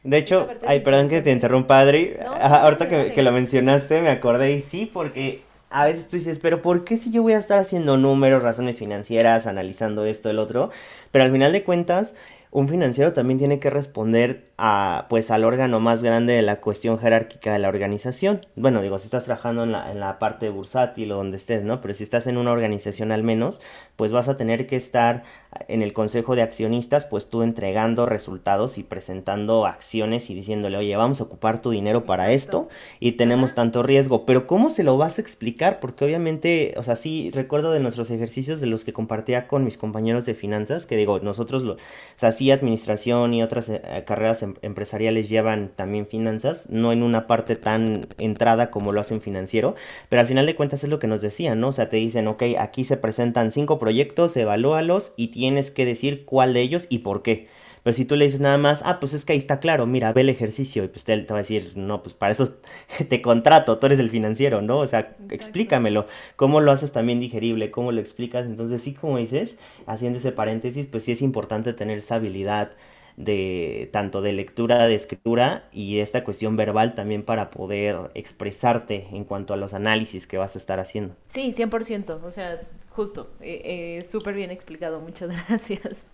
De 0.05 0.17
hecho, 0.17 0.47
ay, 0.65 0.81
perdón 0.81 1.09
que 1.09 1.21
te 1.21 1.31
interrumpa, 1.31 1.79
Adri. 1.79 2.15
Ahorita 2.39 2.88
que, 2.88 3.12
que, 3.12 3.24
lo 3.24 3.31
mencionaste, 3.31 4.01
me 4.01 4.09
acordé 4.09 4.53
y 4.53 4.62
sí, 4.62 4.85
porque 4.85 5.41
a 5.71 5.85
veces 5.85 6.07
tú 6.07 6.15
dices, 6.15 6.38
pero 6.39 6.62
¿por 6.62 6.83
qué 6.83 6.95
si 6.95 7.12
yo 7.12 7.24
voy 7.24 7.33
a 7.33 7.39
estar 7.39 7.57
haciendo 7.57 7.97
números, 7.97 8.43
razones 8.43 8.77
financieras, 8.77 9.47
analizando 9.47 10.05
esto, 10.05 10.29
el 10.29 10.38
otro? 10.38 10.69
Pero 11.12 11.25
al 11.25 11.31
final 11.31 11.51
de 11.51 11.63
cuentas, 11.63 12.15
un 12.51 12.69
financiero 12.69 13.13
también 13.13 13.39
tiene 13.39 13.59
que 13.59 13.71
responder 13.71 14.51
a, 14.57 15.07
pues 15.09 15.31
al 15.31 15.43
órgano 15.43 15.79
más 15.79 16.03
grande 16.03 16.33
de 16.33 16.41
la 16.41 16.62
cuestión 16.62 16.97
jerárquica 16.97 17.53
de 17.53 17.59
la 17.59 17.67
organización. 17.67 18.45
Bueno, 18.55 18.81
digo, 18.81 18.97
si 18.97 19.05
estás 19.05 19.25
trabajando 19.25 19.63
en 19.63 19.74
la, 19.74 19.91
en 19.91 20.00
la 20.00 20.17
parte 20.17 20.50
bursátil 20.50 21.12
o 21.12 21.17
donde 21.17 21.38
estés, 21.38 21.63
¿no? 21.63 21.81
Pero 21.81 21.93
si 21.93 22.03
estás 22.03 22.27
en 22.27 22.38
una 22.38 22.51
organización 22.51 23.12
al 23.12 23.24
menos, 23.24 23.59
pues 23.95 24.12
vas 24.12 24.29
a 24.29 24.38
tener 24.38 24.67
que 24.67 24.77
estar 24.77 25.24
en 25.67 25.81
el 25.81 25.93
consejo 25.93 26.35
de 26.35 26.41
accionistas, 26.41 27.05
pues 27.05 27.29
tú 27.29 27.41
entregando 27.41 28.05
resultados 28.05 28.77
y 28.77 28.83
presentando 28.83 29.65
acciones 29.65 30.29
y 30.29 30.35
diciéndole, 30.35 30.77
oye, 30.77 30.95
vamos 30.95 31.21
a 31.21 31.25
ocupar 31.25 31.62
tu 31.62 31.71
dinero 31.71 32.05
para 32.05 32.31
esto 32.31 32.69
y 33.00 33.13
tenemos 33.13 33.55
tanto 33.55 33.83
riesgo. 33.83 34.25
Pero 34.25 34.45
¿cómo 34.45 34.69
se 34.69 34.83
lo 34.83 34.97
vas 34.97 35.17
a 35.17 35.21
explicar? 35.21 35.79
Porque 35.79 36.05
obviamente, 36.05 36.74
o 36.77 36.83
sea, 36.83 36.95
sí 36.95 37.31
recuerdo 37.33 37.71
de 37.71 37.79
nuestros 37.79 38.12
ejercicios 38.12 38.62
de 38.62 38.67
los 38.67 38.83
que 38.83 38.93
compartía 38.93 39.47
con 39.47 39.63
mis 39.63 39.77
compañeros 39.77 40.25
de 40.25 40.33
finanzas, 40.33 40.85
que 40.85 40.97
digo, 40.97 41.19
nosotros, 41.19 41.63
lo, 41.63 41.74
o 41.74 41.77
sea, 42.15 42.31
sí 42.31 42.51
administración 42.51 43.33
y 43.33 43.43
otras 43.43 43.69
eh, 43.69 43.81
carreras 44.05 44.43
em, 44.45 44.53
empresariales 44.61 45.29
llevan 45.29 45.71
también 45.75 46.07
finanzas, 46.07 46.69
no 46.69 46.91
en 46.91 47.03
una 47.03 47.27
parte 47.27 47.55
tan 47.55 48.07
entrada 48.17 48.71
como 48.71 48.91
lo 48.91 49.01
hacen 49.01 49.21
financiero, 49.21 49.75
pero 50.09 50.21
al 50.21 50.27
final 50.27 50.45
de 50.45 50.55
cuentas 50.55 50.83
es 50.83 50.89
lo 50.89 50.99
que 50.99 51.07
nos 51.07 51.21
decían, 51.21 51.59
¿no? 51.59 51.69
O 51.69 51.73
sea, 51.73 51.89
te 51.89 51.97
dicen, 51.97 52.27
ok, 52.27 52.43
aquí 52.59 52.83
se 52.83 52.97
presentan 52.97 53.51
cinco 53.51 53.79
proyectos, 53.79 54.35
evalúalos 54.37 55.13
y 55.17 55.27
tienes 55.27 55.71
que 55.71 55.85
decir 55.85 56.25
cuál 56.25 56.53
de 56.53 56.61
ellos 56.61 56.87
y 56.89 56.99
por 56.99 57.21
qué. 57.21 57.47
Pero 57.85 57.95
si 57.95 58.03
tú 58.03 58.15
le 58.15 58.25
dices 58.25 58.41
nada 58.41 58.57
más, 58.57 58.81
ah, 58.83 58.99
pues 58.99 59.13
es 59.13 59.25
que 59.25 59.33
ahí 59.33 59.37
está 59.37 59.59
claro, 59.59 59.85
mira, 59.85 60.11
ve 60.11 60.21
el 60.21 60.29
ejercicio, 60.29 60.83
y 60.83 60.87
pues 60.87 61.07
él 61.07 61.27
te 61.27 61.33
va 61.33 61.37
a 61.37 61.43
decir, 61.43 61.73
no, 61.75 62.01
pues 62.01 62.15
para 62.15 62.31
eso 62.31 62.55
te 63.09 63.21
contrato, 63.21 63.77
tú 63.77 63.85
eres 63.85 63.99
el 63.99 64.09
financiero, 64.09 64.63
¿no? 64.63 64.79
O 64.79 64.87
sea, 64.87 65.15
explícamelo, 65.29 66.07
cómo 66.35 66.61
lo 66.61 66.71
haces 66.71 66.91
también 66.93 67.19
digerible, 67.19 67.69
cómo 67.69 67.91
lo 67.91 68.01
explicas. 68.01 68.47
Entonces, 68.47 68.81
sí, 68.81 68.95
como 68.95 69.19
dices, 69.19 69.59
haciendo 69.85 70.17
ese 70.17 70.31
paréntesis, 70.31 70.87
pues 70.87 71.03
sí 71.03 71.11
es 71.11 71.21
importante 71.21 71.73
tener 71.73 71.99
esa 71.99 72.15
habilidad 72.15 72.71
de 73.17 73.89
tanto 73.93 74.22
de 74.22 74.34
lectura, 74.34 74.88
de 74.88 74.95
escritura 74.95 75.69
y 75.72 76.00
esta 76.00 76.24
cuestión 76.24 76.57
verbal 76.57 76.95
también 76.95 77.24
para 77.24 77.50
poder 77.50 78.12
expresarte 78.13 79.07
en 79.12 79.24
cuanto 79.24 79.53
a 79.53 79.57
los 79.57 79.74
análisis 79.74 80.27
que 80.27 80.38
vas 80.38 80.55
a 80.55 80.60
estar 80.60 80.79
haciendo. 80.79 81.15
Sí, 81.29 81.53
100%, 81.55 82.19
o 82.24 82.31
sea, 82.31 82.62
justo, 82.95 83.27
eh, 83.41 83.97
eh, 83.99 84.03
súper 84.03 84.35
bien 84.35 84.51
explicado, 84.51 85.01
muchas 85.01 85.29
gracias. 85.49 86.05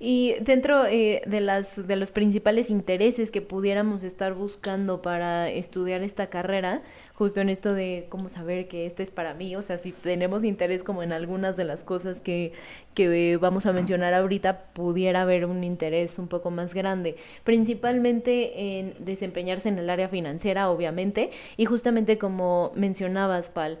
Y 0.00 0.34
dentro 0.40 0.86
eh, 0.86 1.22
de, 1.26 1.40
las, 1.40 1.86
de 1.86 1.96
los 1.96 2.10
principales 2.10 2.70
intereses 2.70 3.30
que 3.30 3.42
pudiéramos 3.42 4.02
estar 4.02 4.32
buscando 4.32 5.02
para 5.02 5.50
estudiar 5.50 6.02
esta 6.02 6.28
carrera, 6.28 6.82
justo 7.12 7.42
en 7.42 7.50
esto 7.50 7.74
de 7.74 8.06
cómo 8.08 8.30
saber 8.30 8.66
que 8.66 8.86
este 8.86 9.02
es 9.02 9.10
para 9.10 9.34
mí, 9.34 9.54
o 9.56 9.62
sea, 9.62 9.76
si 9.76 9.92
tenemos 9.92 10.42
interés 10.42 10.82
como 10.82 11.02
en 11.02 11.12
algunas 11.12 11.58
de 11.58 11.64
las 11.64 11.84
cosas 11.84 12.22
que, 12.22 12.52
que 12.94 13.36
vamos 13.36 13.66
a 13.66 13.74
mencionar 13.74 14.14
ahorita, 14.14 14.72
pudiera 14.72 15.22
haber 15.22 15.44
un 15.44 15.62
interés 15.62 16.18
un 16.18 16.28
poco 16.28 16.50
más 16.50 16.72
grande, 16.72 17.16
principalmente 17.44 18.78
en 18.78 18.94
desempeñarse 19.00 19.68
en 19.68 19.78
el 19.78 19.90
área 19.90 20.08
financiera, 20.08 20.70
obviamente, 20.70 21.30
y 21.58 21.66
justamente 21.66 22.16
como 22.16 22.72
mencionabas, 22.74 23.50
Pal, 23.50 23.78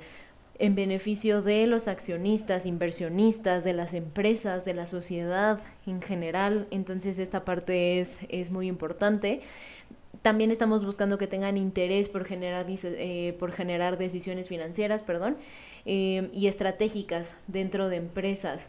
en 0.62 0.76
beneficio 0.76 1.42
de 1.42 1.66
los 1.66 1.88
accionistas, 1.88 2.66
inversionistas, 2.66 3.64
de 3.64 3.72
las 3.72 3.94
empresas, 3.94 4.64
de 4.64 4.74
la 4.74 4.86
sociedad 4.86 5.58
en 5.88 6.00
general. 6.00 6.68
Entonces 6.70 7.18
esta 7.18 7.44
parte 7.44 7.98
es, 7.98 8.20
es 8.28 8.52
muy 8.52 8.68
importante. 8.68 9.40
También 10.22 10.52
estamos 10.52 10.84
buscando 10.84 11.18
que 11.18 11.26
tengan 11.26 11.56
interés 11.56 12.08
por 12.08 12.24
generar, 12.24 12.66
eh, 12.68 13.36
por 13.40 13.50
generar 13.50 13.98
decisiones 13.98 14.46
financieras 14.46 15.02
perdón, 15.02 15.36
eh, 15.84 16.30
y 16.32 16.46
estratégicas 16.46 17.34
dentro 17.48 17.88
de 17.88 17.96
empresas, 17.96 18.68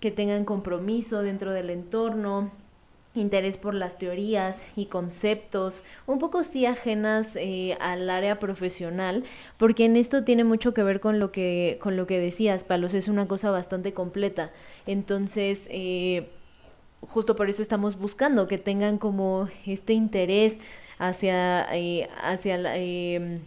que 0.00 0.10
tengan 0.10 0.46
compromiso 0.46 1.20
dentro 1.20 1.52
del 1.52 1.68
entorno, 1.68 2.52
interés 3.18 3.58
por 3.58 3.74
las 3.74 3.98
teorías 3.98 4.72
y 4.76 4.86
conceptos, 4.86 5.82
un 6.06 6.18
poco 6.18 6.42
sí 6.42 6.66
ajenas 6.66 7.36
eh, 7.36 7.76
al 7.80 8.08
área 8.08 8.38
profesional, 8.38 9.24
porque 9.56 9.84
en 9.84 9.96
esto 9.96 10.24
tiene 10.24 10.44
mucho 10.44 10.72
que 10.74 10.82
ver 10.82 11.00
con 11.00 11.18
lo 11.18 11.32
que, 11.32 11.78
con 11.82 11.96
lo 11.96 12.06
que 12.06 12.20
decías, 12.20 12.64
Palos, 12.64 12.94
es 12.94 13.08
una 13.08 13.28
cosa 13.28 13.50
bastante 13.50 13.92
completa. 13.92 14.50
Entonces, 14.86 15.66
eh, 15.70 16.28
justo 17.00 17.36
por 17.36 17.48
eso 17.48 17.62
estamos 17.62 17.98
buscando 17.98 18.48
que 18.48 18.58
tengan 18.58 18.98
como 18.98 19.48
este 19.66 19.92
interés 19.92 20.58
hacia, 20.98 21.66
eh, 21.72 22.08
hacia 22.22 22.56
la 22.56 22.76
em, 22.76 23.40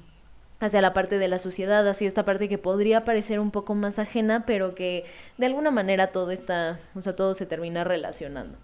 hacia 0.61 0.81
la 0.81 0.93
parte 0.93 1.17
de 1.17 1.27
la 1.27 1.39
sociedad, 1.39 1.87
hacia 1.87 2.07
esta 2.07 2.23
parte 2.23 2.47
que 2.47 2.59
podría 2.59 3.03
parecer 3.03 3.39
un 3.39 3.51
poco 3.51 3.73
más 3.73 3.97
ajena, 3.97 4.45
pero 4.45 4.75
que 4.75 5.05
de 5.37 5.47
alguna 5.47 5.71
manera 5.71 6.11
todo 6.11 6.29
está, 6.31 6.79
o 6.95 7.01
sea, 7.01 7.15
todo 7.15 7.33
se 7.33 7.47
termina 7.47 7.83
relacionando. 7.83 8.57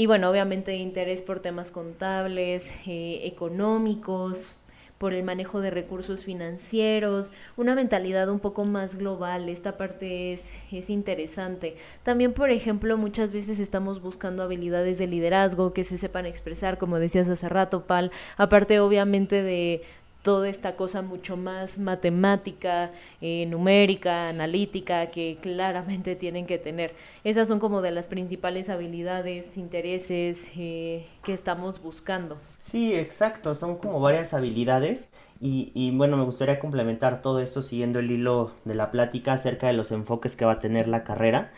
Y 0.00 0.06
bueno, 0.06 0.30
obviamente 0.30 0.76
interés 0.76 1.20
por 1.20 1.40
temas 1.40 1.70
contables, 1.70 2.72
eh, 2.86 3.20
económicos, 3.24 4.54
por 4.96 5.12
el 5.12 5.22
manejo 5.24 5.60
de 5.60 5.68
recursos 5.68 6.24
financieros, 6.24 7.32
una 7.58 7.74
mentalidad 7.74 8.30
un 8.30 8.40
poco 8.40 8.64
más 8.64 8.96
global, 8.96 9.50
esta 9.50 9.76
parte 9.76 10.32
es, 10.32 10.54
es 10.72 10.88
interesante. 10.88 11.76
También, 12.02 12.32
por 12.32 12.48
ejemplo, 12.48 12.96
muchas 12.96 13.34
veces 13.34 13.60
estamos 13.60 14.00
buscando 14.00 14.42
habilidades 14.42 14.96
de 14.96 15.06
liderazgo 15.06 15.74
que 15.74 15.84
se 15.84 15.98
sepan 15.98 16.24
expresar, 16.24 16.78
como 16.78 16.98
decías 16.98 17.28
hace 17.28 17.50
rato, 17.50 17.84
Pal, 17.86 18.10
aparte 18.38 18.80
obviamente 18.80 19.42
de, 19.42 19.82
toda 20.22 20.48
esta 20.48 20.76
cosa 20.76 21.02
mucho 21.02 21.36
más 21.36 21.78
matemática, 21.78 22.90
eh, 23.20 23.46
numérica, 23.46 24.28
analítica, 24.28 25.06
que 25.06 25.38
claramente 25.40 26.16
tienen 26.16 26.46
que 26.46 26.58
tener. 26.58 26.94
Esas 27.24 27.48
son 27.48 27.60
como 27.60 27.82
de 27.82 27.90
las 27.90 28.08
principales 28.08 28.68
habilidades, 28.68 29.56
intereses 29.56 30.50
eh, 30.56 31.06
que 31.22 31.32
estamos 31.32 31.82
buscando. 31.82 32.36
Sí, 32.58 32.94
exacto, 32.94 33.54
son 33.54 33.78
como 33.78 34.00
varias 34.00 34.34
habilidades 34.34 35.10
y, 35.40 35.72
y, 35.74 35.96
bueno, 35.96 36.16
me 36.16 36.24
gustaría 36.24 36.58
complementar 36.58 37.22
todo 37.22 37.40
esto 37.40 37.62
siguiendo 37.62 37.98
el 37.98 38.10
hilo 38.10 38.52
de 38.64 38.74
la 38.74 38.90
plática 38.90 39.32
acerca 39.32 39.68
de 39.68 39.72
los 39.72 39.90
enfoques 39.90 40.36
que 40.36 40.44
va 40.44 40.52
a 40.52 40.58
tener 40.58 40.86
la 40.86 41.02
carrera. 41.04 41.50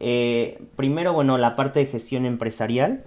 Eh, 0.00 0.62
primero, 0.76 1.12
bueno, 1.12 1.36
la 1.36 1.54
parte 1.56 1.80
de 1.80 1.86
gestión 1.86 2.24
empresarial, 2.24 3.04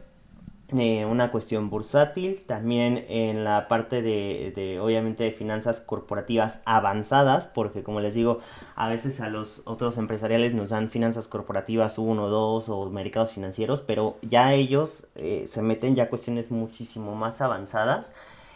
eh, 0.70 1.06
una 1.06 1.30
cuestión 1.30 1.70
bursátil, 1.70 2.44
también 2.48 3.06
en 3.10 3.44
la 3.44 3.68
parte 3.68 4.02
de, 4.02 4.80
obviamente 4.82 5.26
de 5.26 5.32
finanzas 5.32 5.82
corporativas 5.82 6.62
avanzadas, 6.66 7.48
porque 7.48 7.84
como 7.84 8.00
les 8.00 8.16
digo, 8.16 8.40
a 8.76 8.88
veces 8.88 9.20
a 9.22 9.30
los 9.30 9.62
otros 9.66 9.98
empresariales 9.98 10.54
nos 10.54 10.70
dan 10.70 10.90
finanzas 10.90 11.28
corporativas 11.28 11.98
1, 11.98 12.28
2 12.28 12.70
o 12.70 12.90
mercados 12.90 13.34
financieros, 13.34 13.82
pero 13.82 14.18
ya 14.22 14.54
ellos 14.54 15.08
eh, 15.16 15.46
se 15.48 15.62
meten 15.62 15.96
ya 15.96 16.10
cuestiones 16.10 16.50
muchísimo 16.50 17.14
más 17.14 17.42
avanzadas. 17.42 18.16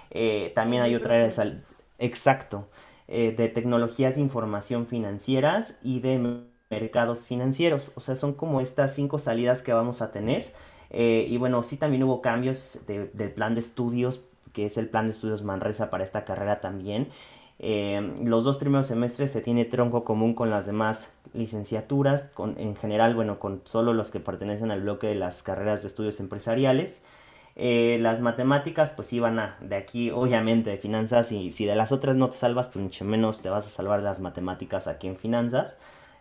Eh, 0.10 0.54
también 0.56 0.82
hay 0.84 0.96
otra 0.96 1.16
área 1.16 1.28
de 1.28 1.62
exacto, 2.00 2.68
de 3.08 3.52
tecnologías 3.54 4.16
de 4.16 4.22
información 4.22 4.86
financieras 4.86 5.78
y 5.82 6.00
de 6.02 6.42
mercados 6.70 7.20
financieros, 7.22 7.94
o 7.96 8.02
sea, 8.02 8.16
son 8.16 8.34
como 8.34 8.60
estas 8.60 8.94
cinco 8.96 9.20
salidas 9.20 9.62
que 9.62 9.72
vamos 9.74 10.02
a 10.02 10.12
tener 10.12 10.54
eh, 10.90 11.26
y 11.30 11.38
bueno, 11.38 11.64
sí 11.64 11.78
también 11.78 12.04
hubo 12.04 12.22
cambios 12.22 12.80
del 12.88 13.32
plan 13.32 13.54
de 13.54 13.62
estudios, 13.62 14.26
que 14.54 14.66
es 14.66 14.78
el 14.78 14.90
plan 14.90 15.06
de 15.06 15.12
estudios 15.12 15.44
Manresa 15.44 15.90
para 15.90 16.04
esta 16.04 16.26
carrera 16.26 16.62
también. 16.62 17.10
Eh, 17.60 18.14
los 18.24 18.44
dos 18.44 18.58
primeros 18.58 18.88
semestres 18.88 19.32
se 19.32 19.42
tiene 19.42 19.66
tronco 19.66 20.04
común 20.04 20.34
con 20.36 20.50
las 20.50 20.68
demás 20.68 21.16
licenciaturas, 21.34 22.24
con, 22.34 22.58
en 22.60 22.76
general, 22.76 23.16
bueno, 23.16 23.40
con 23.40 23.62
solo 23.66 23.94
los 23.94 24.12
que 24.12 24.20
pertenecen 24.20 24.72
al 24.72 24.82
bloque 24.82 25.08
de 25.08 25.16
las 25.16 25.44
carreras 25.44 25.82
de 25.82 25.88
estudios 25.88 26.20
empresariales. 26.20 27.04
Eh, 27.56 27.98
las 28.02 28.22
matemáticas, 28.22 28.92
pues 28.92 29.12
iban 29.14 29.40
a, 29.40 29.58
de 29.62 29.76
aquí, 29.76 30.12
obviamente, 30.12 30.70
de 30.70 30.78
finanzas, 30.78 31.32
y 31.32 31.52
si 31.52 31.66
de 31.66 31.76
las 31.76 31.92
otras 31.92 32.16
no 32.16 32.30
te 32.30 32.38
salvas, 32.38 32.68
pues 32.68 32.84
mucho 32.84 33.04
menos 33.04 33.42
te 33.42 33.50
vas 33.50 33.66
a 33.66 33.70
salvar 33.70 34.00
de 34.00 34.06
las 34.06 34.20
matemáticas 34.20 34.88
aquí 34.88 35.08
en 35.08 35.18
finanzas. 35.18 35.78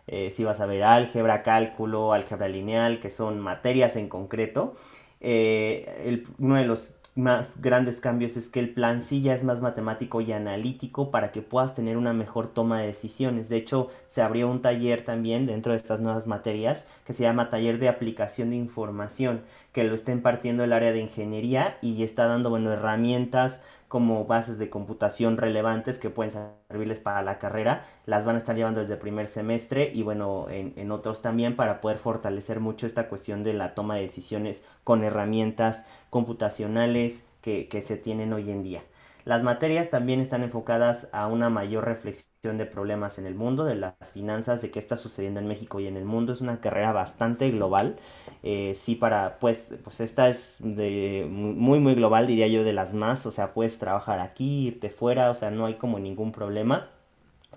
Eh, 0.07 0.31
si 0.31 0.43
vas 0.43 0.61
a 0.61 0.65
ver 0.65 0.83
álgebra, 0.83 1.43
cálculo, 1.43 2.13
álgebra 2.13 2.47
lineal, 2.47 2.99
que 2.99 3.09
son 3.09 3.39
materias 3.39 3.95
en 3.97 4.07
concreto. 4.07 4.73
Eh, 5.19 6.23
uno 6.39 6.55
de 6.55 6.65
los 6.65 6.93
más 7.17 7.59
grandes 7.61 7.99
cambios 7.99 8.37
es 8.37 8.47
que 8.47 8.59
el 8.59 8.69
plan 8.69 9.01
sí 9.01 9.21
ya 9.23 9.33
es 9.33 9.43
más 9.43 9.59
matemático 9.59 10.21
y 10.21 10.31
analítico 10.31 11.09
para 11.09 11.31
que 11.31 11.41
puedas 11.41 11.73
tener 11.73 11.97
una 11.97 12.13
mejor 12.13 12.47
toma 12.47 12.79
de 12.79 12.87
decisiones. 12.87 13.49
De 13.49 13.57
hecho, 13.57 13.89
se 14.07 14.21
abrió 14.21 14.49
un 14.49 14.61
taller 14.61 15.01
también 15.01 15.47
dentro 15.47 15.71
de 15.71 15.77
estas 15.77 15.99
nuevas 15.99 16.27
materias 16.27 16.87
que 17.05 17.13
se 17.13 17.23
llama 17.23 17.49
Taller 17.49 17.79
de 17.79 17.89
Aplicación 17.89 18.51
de 18.51 18.57
Información, 18.57 19.41
que 19.73 19.83
lo 19.83 19.95
está 19.95 20.11
impartiendo 20.11 20.63
el 20.63 20.73
área 20.73 20.93
de 20.93 20.99
ingeniería 20.99 21.77
y 21.81 22.03
está 22.03 22.27
dando 22.27 22.51
bueno, 22.51 22.71
herramientas 22.71 23.63
como 23.87 24.25
bases 24.25 24.57
de 24.57 24.69
computación 24.69 25.37
relevantes 25.37 25.99
que 25.99 26.09
pueden 26.09 26.31
servirles 26.67 26.99
para 26.99 27.21
la 27.21 27.39
carrera, 27.39 27.85
las 28.05 28.25
van 28.25 28.35
a 28.35 28.39
estar 28.39 28.55
llevando 28.55 28.81
desde 28.81 28.95
el 28.95 28.99
primer 28.99 29.27
semestre 29.27 29.91
y 29.93 30.03
bueno, 30.03 30.47
en, 30.49 30.91
otros 30.91 31.21
también 31.21 31.55
para 31.55 31.79
poder 31.79 31.97
fortalecer 31.97 32.59
mucho 32.59 32.85
esta 32.85 33.07
cuestión 33.07 33.43
de 33.43 33.53
la 33.53 33.75
toma 33.75 33.95
de 33.95 34.01
decisiones 34.01 34.65
con 34.83 35.03
herramientas 35.03 35.87
computacionales 36.09 37.25
que, 37.41 37.67
que 37.67 37.81
se 37.81 37.97
tienen 37.97 38.33
hoy 38.33 38.51
en 38.51 38.63
día. 38.63 38.83
Las 39.27 39.43
materias 39.43 39.89
también 39.89 40.21
están 40.21 40.41
enfocadas 40.41 41.09
a 41.11 41.27
una 41.27 41.49
mayor 41.49 41.83
reflexión 41.83 42.57
de 42.57 42.65
problemas 42.65 43.19
en 43.19 43.25
el 43.25 43.35
mundo, 43.35 43.65
de 43.65 43.75
las 43.75 43.93
finanzas, 44.13 44.61
de 44.61 44.71
qué 44.71 44.79
está 44.79 44.95
sucediendo 44.95 45.41
en 45.41 45.47
México 45.49 45.81
y 45.81 45.87
en 45.87 45.97
el 45.97 46.05
mundo. 46.05 46.31
Es 46.31 46.39
una 46.39 46.61
carrera 46.61 46.93
bastante 46.93 47.51
global. 47.51 47.97
Eh, 48.41 48.73
sí, 48.75 48.95
para, 48.95 49.37
pues, 49.39 49.75
pues 49.83 49.99
esta 49.99 50.29
es 50.29 50.55
de 50.59 51.27
muy, 51.29 51.81
muy 51.81 51.93
global, 51.93 52.25
diría 52.25 52.47
yo, 52.47 52.63
de 52.63 52.71
las 52.71 52.93
más. 52.93 53.25
O 53.25 53.31
sea, 53.31 53.53
puedes 53.53 53.77
trabajar 53.79 54.21
aquí, 54.21 54.67
irte 54.67 54.89
fuera, 54.89 55.29
o 55.29 55.35
sea, 55.35 55.51
no 55.51 55.65
hay 55.65 55.73
como 55.73 55.99
ningún 55.99 56.31
problema. 56.31 56.87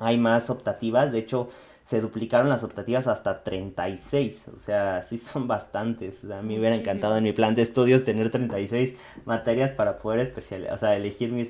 Hay 0.00 0.18
más 0.18 0.50
optativas, 0.50 1.12
de 1.12 1.18
hecho, 1.20 1.50
se 1.90 2.00
duplicaron 2.00 2.48
las 2.48 2.62
optativas 2.62 3.08
hasta 3.08 3.42
36, 3.42 4.50
o 4.56 4.60
sea, 4.60 5.02
sí 5.02 5.18
son 5.18 5.48
bastantes. 5.48 6.22
a 6.22 6.40
mí 6.40 6.54
me 6.54 6.60
hubiera 6.60 6.76
encantado 6.76 7.16
en 7.16 7.24
mi 7.24 7.32
plan 7.32 7.56
de 7.56 7.62
estudios 7.62 8.04
tener 8.04 8.30
36 8.30 8.94
materias 9.24 9.72
para 9.72 9.98
poder 9.98 10.20
especializar, 10.20 10.72
o 10.72 10.78
sea, 10.78 10.94
elegir 10.94 11.32
mi 11.32 11.44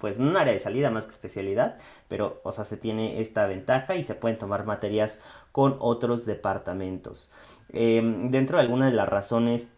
pues 0.00 0.18
un 0.18 0.34
área 0.34 0.54
de 0.54 0.60
salida 0.60 0.90
más 0.90 1.04
que 1.04 1.12
especialidad, 1.12 1.76
pero 2.08 2.40
o 2.42 2.52
sea, 2.52 2.64
se 2.64 2.78
tiene 2.78 3.20
esta 3.20 3.46
ventaja 3.46 3.96
y 3.96 4.02
se 4.02 4.14
pueden 4.14 4.38
tomar 4.38 4.64
materias 4.64 5.20
con 5.52 5.76
otros 5.80 6.24
departamentos. 6.24 7.30
Em, 7.70 8.30
dentro 8.30 8.56
de 8.56 8.62
algunas 8.62 8.90
de 8.90 8.96
las 8.96 9.10
razones 9.10 9.68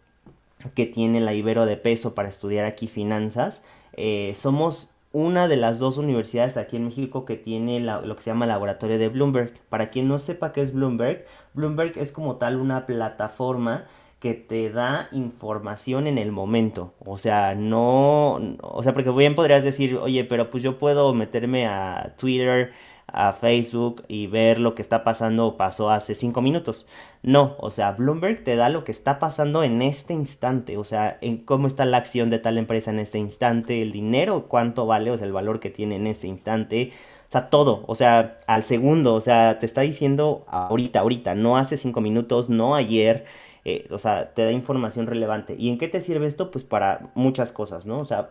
que 0.77 0.87
tiene 0.87 1.21
la 1.21 1.35
Ibero 1.35 1.67
de 1.67 1.77
peso 1.77 2.15
para 2.15 2.29
estudiar 2.29 2.67
aquí 2.67 2.87
finanzas, 2.87 3.65
eh, 3.95 4.35
somos 4.37 4.95
una 5.13 5.49
de 5.49 5.57
las 5.57 5.79
dos 5.79 5.99
universidades 5.99 6.57
aquí 6.57 6.77
en 6.77 6.87
México 6.87 7.25
que 7.25 7.37
tiene 7.37 7.81
lo 7.81 8.17
que 8.17 8.23
se 8.23 8.31
llama 8.31 8.47
laboratorio 8.47 8.99
de 8.99 9.09
Bloomberg. 9.09 9.55
Para 9.69 9.91
quien 9.91 10.09
no 10.09 10.19
sepa 10.19 10.53
qué 10.53 10.63
es 10.63 10.75
Bloomberg, 10.75 11.25
Bloomberg 11.55 11.99
es 11.99 12.13
como 12.13 12.37
tal 12.37 12.57
una 12.57 12.87
plataforma 12.87 13.87
que 14.21 14.35
te 14.35 14.71
da 14.71 15.09
información 15.13 16.07
en 16.07 16.19
el 16.19 16.33
momento. 16.33 16.93
O 17.05 17.19
sea, 17.19 17.55
no, 17.55 18.41
o 18.61 18.83
sea, 18.83 18.93
porque 18.93 19.11
bien 19.11 19.35
podrías 19.35 19.65
decir, 19.65 19.97
oye, 19.97 20.25
pero 20.25 20.51
pues 20.51 20.63
yo 20.63 20.79
puedo 20.79 21.15
meterme 21.15 21.67
a 21.67 22.15
Twitter, 22.19 22.73
a 23.13 23.33
Facebook 23.33 24.05
y 24.07 24.27
ver 24.27 24.61
lo 24.61 24.75
que 24.75 24.83
está 24.83 25.03
pasando 25.03 25.47
o 25.47 25.57
pasó 25.57 25.91
hace 25.91 26.15
cinco 26.15 26.43
minutos. 26.43 26.87
No, 27.23 27.57
o 27.59 27.71
sea, 27.71 27.93
Bloomberg 27.93 28.45
te 28.45 28.55
da 28.57 28.69
lo 28.69 28.85
que 28.85 28.93
está 28.93 29.19
pasando 29.19 29.63
en 29.63 29.83
este 29.83 30.15
instante, 30.15 30.77
o 30.77 30.85
sea, 30.85 31.19
en 31.21 31.39
cómo 31.39 31.67
está 31.67 31.85
la 31.85 31.97
acción 31.97 32.31
de 32.31 32.39
tal 32.39 32.59
empresa 32.59 32.91
en 32.91 32.99
este 32.99 33.19
instante, 33.19 33.83
el 33.83 33.93
dinero, 33.93 34.47
cuánto 34.49 34.87
vale, 34.87 35.11
o 35.11 35.17
sea, 35.19 35.27
el 35.27 35.33
valor 35.33 35.59
que 35.61 35.71
tiene 35.71 35.97
en 35.97 36.07
este 36.07 36.27
instante. 36.29 36.93
O 37.29 37.31
sea, 37.31 37.51
todo, 37.51 37.85
o 37.87 37.95
sea, 37.95 38.41
al 38.47 38.63
segundo, 38.65 39.15
o 39.15 39.21
sea, 39.21 39.59
te 39.59 39.67
está 39.67 39.83
diciendo 39.83 40.45
ahorita, 40.49 41.01
ahorita, 41.01 41.35
no 41.35 41.57
hace 41.59 41.77
cinco 41.77 42.01
minutos, 42.01 42.49
no 42.49 42.75
ayer, 42.75 43.25
eh, 43.65 43.87
o 43.91 43.99
sea, 43.99 44.33
te 44.35 44.45
da 44.45 44.53
información 44.53 45.07
relevante. 45.07 45.55
¿Y 45.59 45.69
en 45.69 45.79
qué 45.79 45.89
te 45.89 46.01
sirve 46.01 46.27
esto? 46.27 46.51
Pues 46.51 46.65
para 46.65 47.11
muchas 47.15 47.53
cosas, 47.53 47.85
¿no? 47.85 47.99
O 47.99 48.05
sea, 48.07 48.31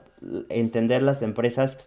entender 0.49 1.03
las 1.03 1.21
empresas 1.21 1.79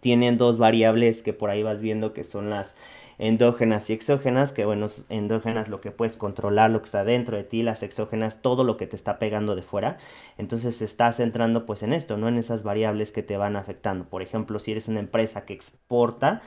tienen 0.00 0.38
dos 0.38 0.58
variables 0.58 1.22
que 1.22 1.32
por 1.32 1.50
ahí 1.50 1.62
vas 1.62 1.80
viendo 1.80 2.12
que 2.12 2.24
son 2.24 2.50
las 2.50 2.76
endógenas 3.18 3.90
y 3.90 3.92
exógenas, 3.92 4.52
que 4.52 4.64
bueno, 4.64 4.86
endógenas 5.10 5.68
lo 5.68 5.82
que 5.82 5.90
puedes 5.90 6.16
controlar, 6.16 6.70
lo 6.70 6.80
que 6.80 6.86
está 6.86 7.04
dentro 7.04 7.36
de 7.36 7.44
ti, 7.44 7.62
las 7.62 7.82
exógenas, 7.82 8.40
todo 8.40 8.64
lo 8.64 8.78
que 8.78 8.86
te 8.86 8.96
está 8.96 9.18
pegando 9.18 9.54
de 9.54 9.62
fuera. 9.62 9.98
Entonces 10.38 10.80
estás 10.80 11.18
centrando 11.18 11.66
pues 11.66 11.82
en 11.82 11.92
esto, 11.92 12.16
no 12.16 12.28
en 12.28 12.38
esas 12.38 12.62
variables 12.62 13.12
que 13.12 13.22
te 13.22 13.36
van 13.36 13.56
afectando. 13.56 14.06
Por 14.06 14.22
ejemplo, 14.22 14.58
si 14.58 14.72
eres 14.72 14.88
una 14.88 15.00
empresa 15.00 15.44
que 15.44 15.52
exporta, 15.52 16.40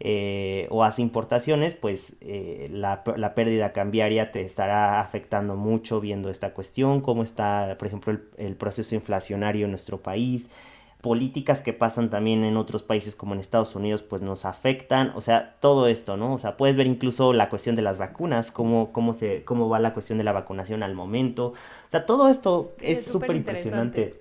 eh, 0.00 0.68
o 0.70 0.84
hace 0.84 1.02
importaciones, 1.02 1.74
pues 1.74 2.16
eh, 2.20 2.68
la, 2.70 3.02
pérdida 3.34 3.72
cambiaria 3.72 4.30
te 4.30 4.42
estará 4.42 5.00
afectando 5.00 5.56
mucho 5.56 6.00
viendo 6.00 6.30
esta 6.30 6.54
cuestión, 6.54 7.00
cómo 7.00 7.24
está, 7.24 7.74
por 7.78 7.88
ejemplo, 7.88 8.16
el 8.36 8.54
proceso 8.54 8.94
inflacionario 8.94 9.64
en 9.64 9.72
nuestro 9.72 10.00
país, 10.00 10.50
políticas 11.00 11.60
que 11.60 11.72
pasan 11.72 12.10
también 12.10 12.42
en 12.42 12.56
otros 12.56 12.82
países 12.82 13.14
como 13.14 13.34
en 13.34 13.40
Estados 13.40 13.74
Unidos 13.76 14.02
pues 14.02 14.20
nos 14.20 14.44
afectan, 14.44 15.12
o 15.14 15.20
sea, 15.20 15.56
todo 15.60 15.86
esto, 15.86 16.16
¿no? 16.16 16.34
O 16.34 16.38
sea, 16.38 16.56
puedes 16.56 16.76
ver 16.76 16.86
incluso 16.86 17.32
la 17.32 17.48
cuestión 17.48 17.76
de 17.76 17.82
las 17.82 17.98
vacunas, 17.98 18.50
cómo, 18.50 18.92
cómo, 18.92 19.12
se, 19.12 19.44
cómo 19.44 19.68
va 19.68 19.78
la 19.78 19.94
cuestión 19.94 20.18
de 20.18 20.24
la 20.24 20.32
vacunación 20.32 20.82
al 20.82 20.94
momento, 20.94 21.48
o 21.48 21.90
sea, 21.90 22.04
todo 22.04 22.28
esto 22.28 22.72
es 22.80 23.06
súper 23.06 23.36
impresionante. 23.36 24.20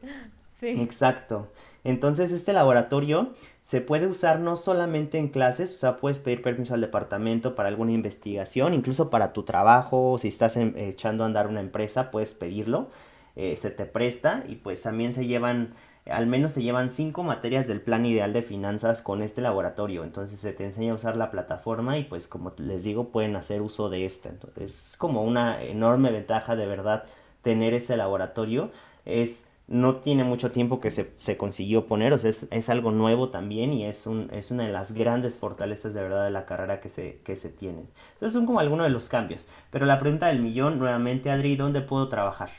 Sí. 0.59 0.69
Exacto. 0.69 1.47
Entonces 1.83 2.31
este 2.31 2.51
laboratorio 2.51 3.33
se 3.63 3.81
puede 3.81 4.07
usar 4.07 4.39
no 4.39 4.55
solamente 4.55 5.17
en 5.17 5.29
clases, 5.29 5.73
o 5.75 5.77
sea, 5.77 5.97
puedes 5.97 6.19
pedir 6.19 6.41
permiso 6.41 6.73
al 6.73 6.81
departamento 6.81 7.55
para 7.55 7.69
alguna 7.69 7.91
investigación, 7.91 8.73
incluso 8.73 9.09
para 9.09 9.33
tu 9.33 9.43
trabajo, 9.43 10.17
si 10.17 10.27
estás 10.27 10.57
echando 10.57 11.23
a 11.23 11.27
andar 11.27 11.47
una 11.47 11.59
empresa, 11.59 12.11
puedes 12.11 12.33
pedirlo, 12.33 12.89
eh, 13.35 13.55
se 13.57 13.71
te 13.71 13.85
presta 13.85 14.43
y 14.47 14.55
pues 14.55 14.81
también 14.81 15.13
se 15.13 15.27
llevan 15.27 15.75
al 16.11 16.27
menos 16.27 16.51
se 16.53 16.63
llevan 16.63 16.91
cinco 16.91 17.23
materias 17.23 17.67
del 17.67 17.81
plan 17.81 18.05
ideal 18.05 18.33
de 18.33 18.41
finanzas 18.41 19.01
con 19.01 19.21
este 19.21 19.41
laboratorio. 19.41 20.03
Entonces 20.03 20.39
se 20.39 20.53
te 20.53 20.65
enseña 20.65 20.91
a 20.91 20.95
usar 20.95 21.17
la 21.17 21.31
plataforma 21.31 21.97
y 21.97 22.03
pues 22.03 22.27
como 22.27 22.53
les 22.57 22.83
digo 22.83 23.09
pueden 23.09 23.35
hacer 23.35 23.61
uso 23.61 23.89
de 23.89 24.05
esta. 24.05 24.29
Entonces, 24.29 24.91
es 24.91 24.97
como 24.97 25.23
una 25.23 25.63
enorme 25.63 26.11
ventaja 26.11 26.55
de 26.55 26.65
verdad 26.65 27.03
tener 27.41 27.73
ese 27.73 27.97
laboratorio. 27.97 28.71
Es 29.05 29.51
no 29.67 29.97
tiene 29.97 30.23
mucho 30.23 30.51
tiempo 30.51 30.79
que 30.79 30.91
se, 30.91 31.11
se 31.19 31.35
consiguió 31.35 31.87
poner, 31.87 32.13
o 32.13 32.17
sea, 32.17 32.29
es, 32.29 32.47
es, 32.51 32.69
algo 32.69 32.91
nuevo 32.91 33.29
también 33.29 33.73
y 33.73 33.85
es, 33.85 34.07
un, 34.07 34.29
es 34.31 34.49
una 34.49 34.65
de 34.65 34.71
las 34.71 34.93
grandes 34.93 35.37
fortalezas 35.37 35.93
de 35.93 36.01
verdad 36.01 36.23
de 36.23 36.31
la 36.31 36.45
carrera 36.45 36.79
que 36.79 36.87
se, 36.89 37.19
que 37.25 37.35
se 37.35 37.49
tienen. 37.49 37.89
Entonces 38.13 38.33
son 38.33 38.45
como 38.45 38.61
algunos 38.61 38.85
de 38.85 38.91
los 38.91 39.09
cambios. 39.09 39.47
Pero 39.69 39.85
la 39.85 39.99
pregunta 39.99 40.27
del 40.27 40.39
millón, 40.41 40.79
nuevamente 40.79 41.31
Adri, 41.31 41.57
¿dónde 41.57 41.81
puedo 41.81 42.07
trabajar? 42.07 42.49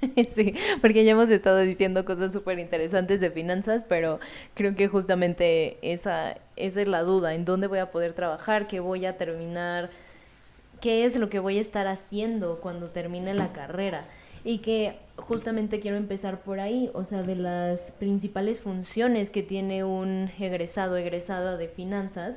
Sí, 0.34 0.54
porque 0.80 1.04
ya 1.04 1.12
hemos 1.12 1.30
estado 1.30 1.58
diciendo 1.60 2.04
cosas 2.04 2.32
súper 2.32 2.58
interesantes 2.58 3.20
de 3.20 3.30
finanzas, 3.30 3.84
pero 3.84 4.20
creo 4.54 4.74
que 4.74 4.88
justamente 4.88 5.78
esa, 5.82 6.36
esa 6.56 6.80
es 6.80 6.88
la 6.88 7.02
duda, 7.02 7.34
en 7.34 7.44
dónde 7.44 7.66
voy 7.66 7.78
a 7.78 7.90
poder 7.90 8.12
trabajar, 8.12 8.66
qué 8.66 8.80
voy 8.80 9.06
a 9.06 9.16
terminar, 9.16 9.90
qué 10.80 11.04
es 11.04 11.16
lo 11.16 11.28
que 11.28 11.38
voy 11.38 11.58
a 11.58 11.60
estar 11.60 11.86
haciendo 11.86 12.60
cuando 12.60 12.90
termine 12.90 13.34
la 13.34 13.52
carrera. 13.52 14.06
Y 14.44 14.58
que 14.58 14.96
justamente 15.16 15.80
quiero 15.80 15.96
empezar 15.96 16.42
por 16.42 16.60
ahí, 16.60 16.88
o 16.94 17.04
sea, 17.04 17.22
de 17.24 17.34
las 17.34 17.90
principales 17.92 18.60
funciones 18.60 19.30
que 19.30 19.42
tiene 19.42 19.82
un 19.82 20.30
egresado, 20.38 20.96
egresada 20.96 21.56
de 21.56 21.66
finanzas, 21.66 22.36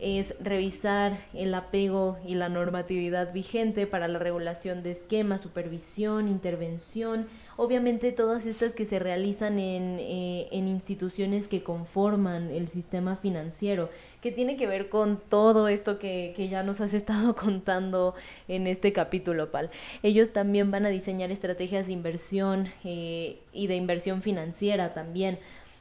es 0.00 0.34
revisar 0.40 1.18
el 1.34 1.54
apego 1.54 2.18
y 2.26 2.34
la 2.34 2.48
normatividad 2.48 3.32
vigente 3.32 3.86
para 3.86 4.08
la 4.08 4.18
regulación 4.18 4.82
de 4.82 4.90
esquemas, 4.90 5.42
supervisión, 5.42 6.28
intervención, 6.28 7.26
obviamente 7.56 8.10
todas 8.10 8.46
estas 8.46 8.74
que 8.74 8.86
se 8.86 8.98
realizan 8.98 9.58
en, 9.58 9.98
eh, 10.00 10.48
en, 10.52 10.68
instituciones 10.68 11.48
que 11.48 11.62
conforman 11.62 12.50
el 12.50 12.68
sistema 12.68 13.16
financiero, 13.16 13.90
que 14.22 14.32
tiene 14.32 14.56
que 14.56 14.66
ver 14.66 14.88
con 14.88 15.20
todo 15.28 15.68
esto 15.68 15.98
que, 15.98 16.32
que 16.34 16.48
ya 16.48 16.62
nos 16.62 16.80
has 16.80 16.94
estado 16.94 17.36
contando 17.36 18.14
en 18.48 18.66
este 18.66 18.94
capítulo, 18.94 19.50
Pal. 19.50 19.70
Ellos 20.02 20.32
también 20.32 20.70
van 20.70 20.86
a 20.86 20.88
diseñar 20.88 21.30
estrategias 21.30 21.88
de 21.88 21.92
inversión 21.92 22.68
eh, 22.84 23.40
y 23.52 23.66
de 23.66 23.76
inversión 23.76 24.22
financiera 24.22 24.94
también 24.94 25.38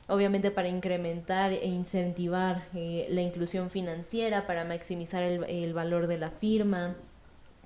obviamente 0.09 0.51
para 0.51 0.67
incrementar 0.67 1.53
e 1.53 1.67
incentivar 1.67 2.63
eh, 2.73 3.07
la 3.09 3.21
inclusión 3.21 3.69
financiera, 3.69 4.45
para 4.47 4.65
maximizar 4.65 5.23
el, 5.23 5.73
valor 5.73 6.07
de 6.07 6.17
la 6.17 6.31
firma. 6.31 6.95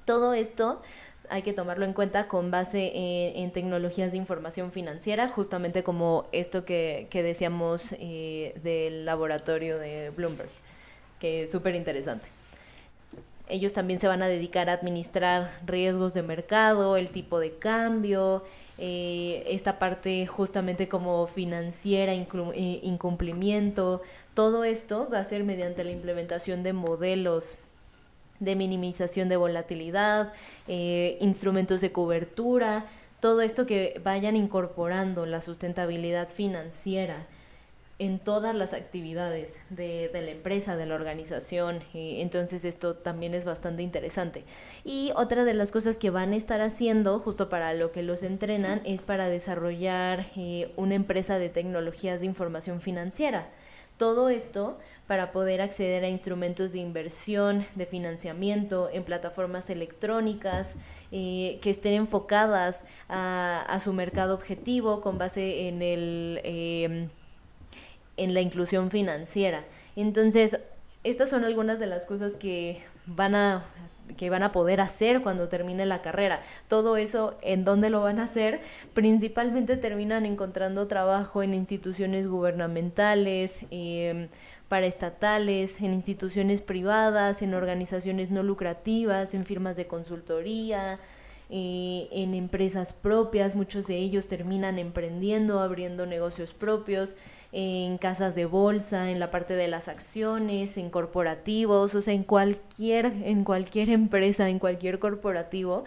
Todo 0.05 0.33
esto 0.33 0.81
hay 1.29 1.41
que 1.41 1.53
tomarlo 1.53 1.85
en 1.85 1.93
cuenta 1.93 2.27
con 2.27 2.51
base 2.51 2.91
en, 2.93 3.51
tecnologías 3.51 4.11
de 4.11 4.17
información 4.17 4.71
financiera, 4.71 5.29
justamente 5.29 5.83
como 5.83 6.25
esto 6.33 6.65
que, 6.65 7.07
decíamos 7.11 7.95
eh, 7.97 8.53
del 8.61 9.05
laboratorio 9.05 9.79
de 9.79 10.09
Bloomberg, 10.09 10.49
que 11.19 11.43
es 11.43 11.51
súper 11.51 11.75
interesante. 11.75 12.27
Ellos 13.47 13.71
también 13.71 13.99
se 13.99 14.07
van 14.07 14.21
a 14.21 14.27
dedicar 14.27 14.69
a 14.69 14.73
administrar 14.73 15.51
riesgos 15.65 16.13
de 16.13 16.23
mercado, 16.23 16.97
el 16.97 17.09
tipo 17.09 17.39
de 17.39 17.55
cambio, 17.55 18.43
eh, 18.77 19.43
esta 19.47 19.77
parte 19.77 20.25
justamente 20.25 20.87
como 20.87 21.27
financiera, 21.27 22.13
eh, 22.13 22.79
incumplimiento, 22.83 24.01
todo 24.33 24.63
esto 24.63 25.07
va 25.11 25.19
a 25.19 25.23
ser 25.23 25.43
mediante 25.43 25.83
la 25.83 25.91
implementación 25.91 26.63
de 26.63 26.73
modelos 26.73 27.57
de 28.39 28.55
minimización 28.55 29.29
de 29.29 29.37
volatilidad, 29.37 30.33
eh, 30.67 31.17
instrumentos 31.21 31.81
de 31.81 31.91
cobertura, 31.91 32.85
todo 33.19 33.41
esto 33.41 33.65
que 33.65 34.01
vayan 34.03 34.35
incorporando 34.35 35.25
la 35.25 35.39
sustentabilidad 35.39 36.27
financiera 36.27 37.27
en 37.99 38.19
todas 38.19 38.55
las 38.55 38.73
actividades 38.73 39.59
de, 39.69 40.09
la 40.13 40.31
empresa, 40.31 40.75
de 40.75 40.85
la 40.85 40.95
organización. 40.95 41.81
entonces 41.93 42.65
esto 42.65 42.95
también 42.95 43.33
es 43.33 43.45
bastante 43.45 43.83
interesante. 43.83 44.45
Y 44.83 45.11
otra 45.15 45.45
de 45.45 45.53
las 45.53 45.71
cosas 45.71 45.97
que 45.97 46.09
van 46.09 46.33
a 46.33 46.35
estar 46.35 46.61
haciendo, 46.61 47.19
justo 47.19 47.49
para 47.49 47.73
lo 47.73 47.91
que 47.91 48.03
los 48.03 48.23
entrenan, 48.23 48.81
es 48.85 49.03
para 49.03 49.29
desarrollar 49.29 50.25
eh, 50.35 50.71
una 50.75 50.95
empresa 50.95 51.37
de 51.37 51.49
tecnologías 51.49 52.21
de 52.21 52.25
información 52.25 52.81
financiera. 52.81 53.49
Todo 53.97 54.29
esto 54.29 54.79
para 55.05 55.31
poder 55.31 55.61
acceder 55.61 56.03
a 56.03 56.09
instrumentos 56.09 56.73
de 56.73 56.79
inversión, 56.79 57.65
de 57.75 57.85
financiamiento 57.85 58.89
en 58.91 59.03
plataformas 59.03 59.69
electrónicas 59.69 60.75
eh, 61.11 61.59
que 61.61 61.69
estén 61.69 61.93
enfocadas 61.93 62.83
a, 63.07 63.79
su 63.79 63.93
mercado 63.93 64.33
objetivo 64.33 65.01
con 65.01 65.19
base 65.19 65.67
en 65.67 65.81
el... 65.83 66.41
Eh, 66.43 67.09
en 68.17 68.33
la 68.33 68.41
inclusión 68.41 68.89
financiera. 68.89 69.63
Entonces, 69.95 70.59
estas 71.03 71.29
son 71.29 71.43
algunas 71.43 71.79
de 71.79 71.87
las 71.87 72.05
cosas 72.05 72.35
que 72.35 72.81
van 73.05 73.35
a 73.35 73.63
que 74.17 74.29
van 74.29 74.43
a 74.43 74.51
poder 74.51 74.81
hacer 74.81 75.21
cuando 75.21 75.47
termine 75.47 75.85
la 75.85 76.01
carrera. 76.01 76.41
Todo 76.67 76.97
eso, 76.97 77.37
¿en 77.41 77.63
dónde 77.63 77.89
lo 77.89 78.01
van 78.01 78.19
a 78.19 78.23
hacer? 78.23 78.61
Principalmente 78.93 79.77
terminan 79.77 80.25
encontrando 80.25 80.87
trabajo 80.87 81.41
en 81.41 81.53
instituciones 81.53 82.27
gubernamentales, 82.27 83.65
eh, 83.71 84.27
paraestatales, 84.67 85.81
en 85.81 85.93
instituciones 85.93 86.61
privadas, 86.61 87.41
en 87.41 87.53
organizaciones 87.53 88.29
no 88.29 88.43
lucrativas, 88.43 89.33
en 89.33 89.45
firmas 89.45 89.75
de 89.75 89.87
consultoría, 89.87 90.99
eh, 91.49 92.07
en 92.11 92.33
empresas 92.33 92.93
propias, 92.93 93.55
muchos 93.55 93.87
de 93.87 93.97
ellos 93.97 94.27
terminan 94.27 94.79
emprendiendo, 94.79 95.59
abriendo 95.59 96.05
negocios 96.05 96.53
propios, 96.53 97.15
en 97.51 97.99
casas 97.99 98.33
de 98.33 98.45
bolsa, 98.45 99.11
en 99.11 99.19
la 99.19 99.29
parte 99.29 99.53
de 99.55 99.67
las 99.67 99.87
acciones, 99.87 100.77
en 100.77 100.89
corporativos, 100.89 101.93
o 101.93 102.01
sea, 102.01 102.13
en 102.13 102.23
cualquier, 102.23 103.05
en 103.23 103.43
cualquier 103.43 103.89
empresa, 103.91 104.49
en 104.49 104.59
cualquier 104.59 104.99
corporativo, 104.99 105.83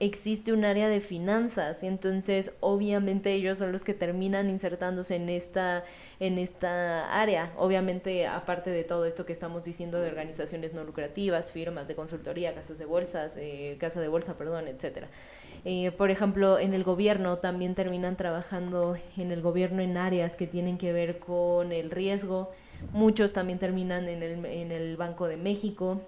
existe 0.00 0.54
un 0.54 0.64
área 0.64 0.88
de 0.88 1.00
finanzas 1.02 1.84
y 1.84 1.86
entonces 1.86 2.52
obviamente 2.60 3.34
ellos 3.34 3.58
son 3.58 3.70
los 3.70 3.84
que 3.84 3.92
terminan 3.92 4.48
insertándose 4.48 5.14
en 5.16 5.28
esta 5.28 5.84
en 6.18 6.38
esta 6.38 7.20
área. 7.20 7.52
Obviamente 7.58 8.26
aparte 8.26 8.70
de 8.70 8.82
todo 8.82 9.04
esto 9.04 9.26
que 9.26 9.32
estamos 9.32 9.62
diciendo 9.62 10.00
de 10.00 10.08
organizaciones 10.08 10.72
no 10.72 10.84
lucrativas 10.84 11.52
firmas 11.52 11.86
de 11.86 11.94
consultoría 11.94 12.54
casas 12.54 12.78
de 12.78 12.86
bolsas 12.86 13.36
eh, 13.36 13.76
casa 13.78 14.00
de 14.00 14.08
bolsa 14.08 14.38
perdón 14.38 14.68
etcétera. 14.68 15.08
Eh, 15.66 15.90
por 15.92 16.10
ejemplo 16.10 16.58
en 16.58 16.72
el 16.72 16.82
gobierno 16.82 17.36
también 17.36 17.74
terminan 17.74 18.16
trabajando 18.16 18.96
en 19.18 19.32
el 19.32 19.42
gobierno 19.42 19.82
en 19.82 19.98
áreas 19.98 20.34
que 20.34 20.46
tienen 20.46 20.78
que 20.78 20.94
ver 20.94 21.18
con 21.18 21.72
el 21.72 21.90
riesgo. 21.90 22.50
Muchos 22.92 23.34
también 23.34 23.58
terminan 23.58 24.08
en 24.08 24.22
el, 24.22 24.46
en 24.46 24.72
el 24.72 24.96
Banco 24.96 25.28
de 25.28 25.36
México 25.36 26.00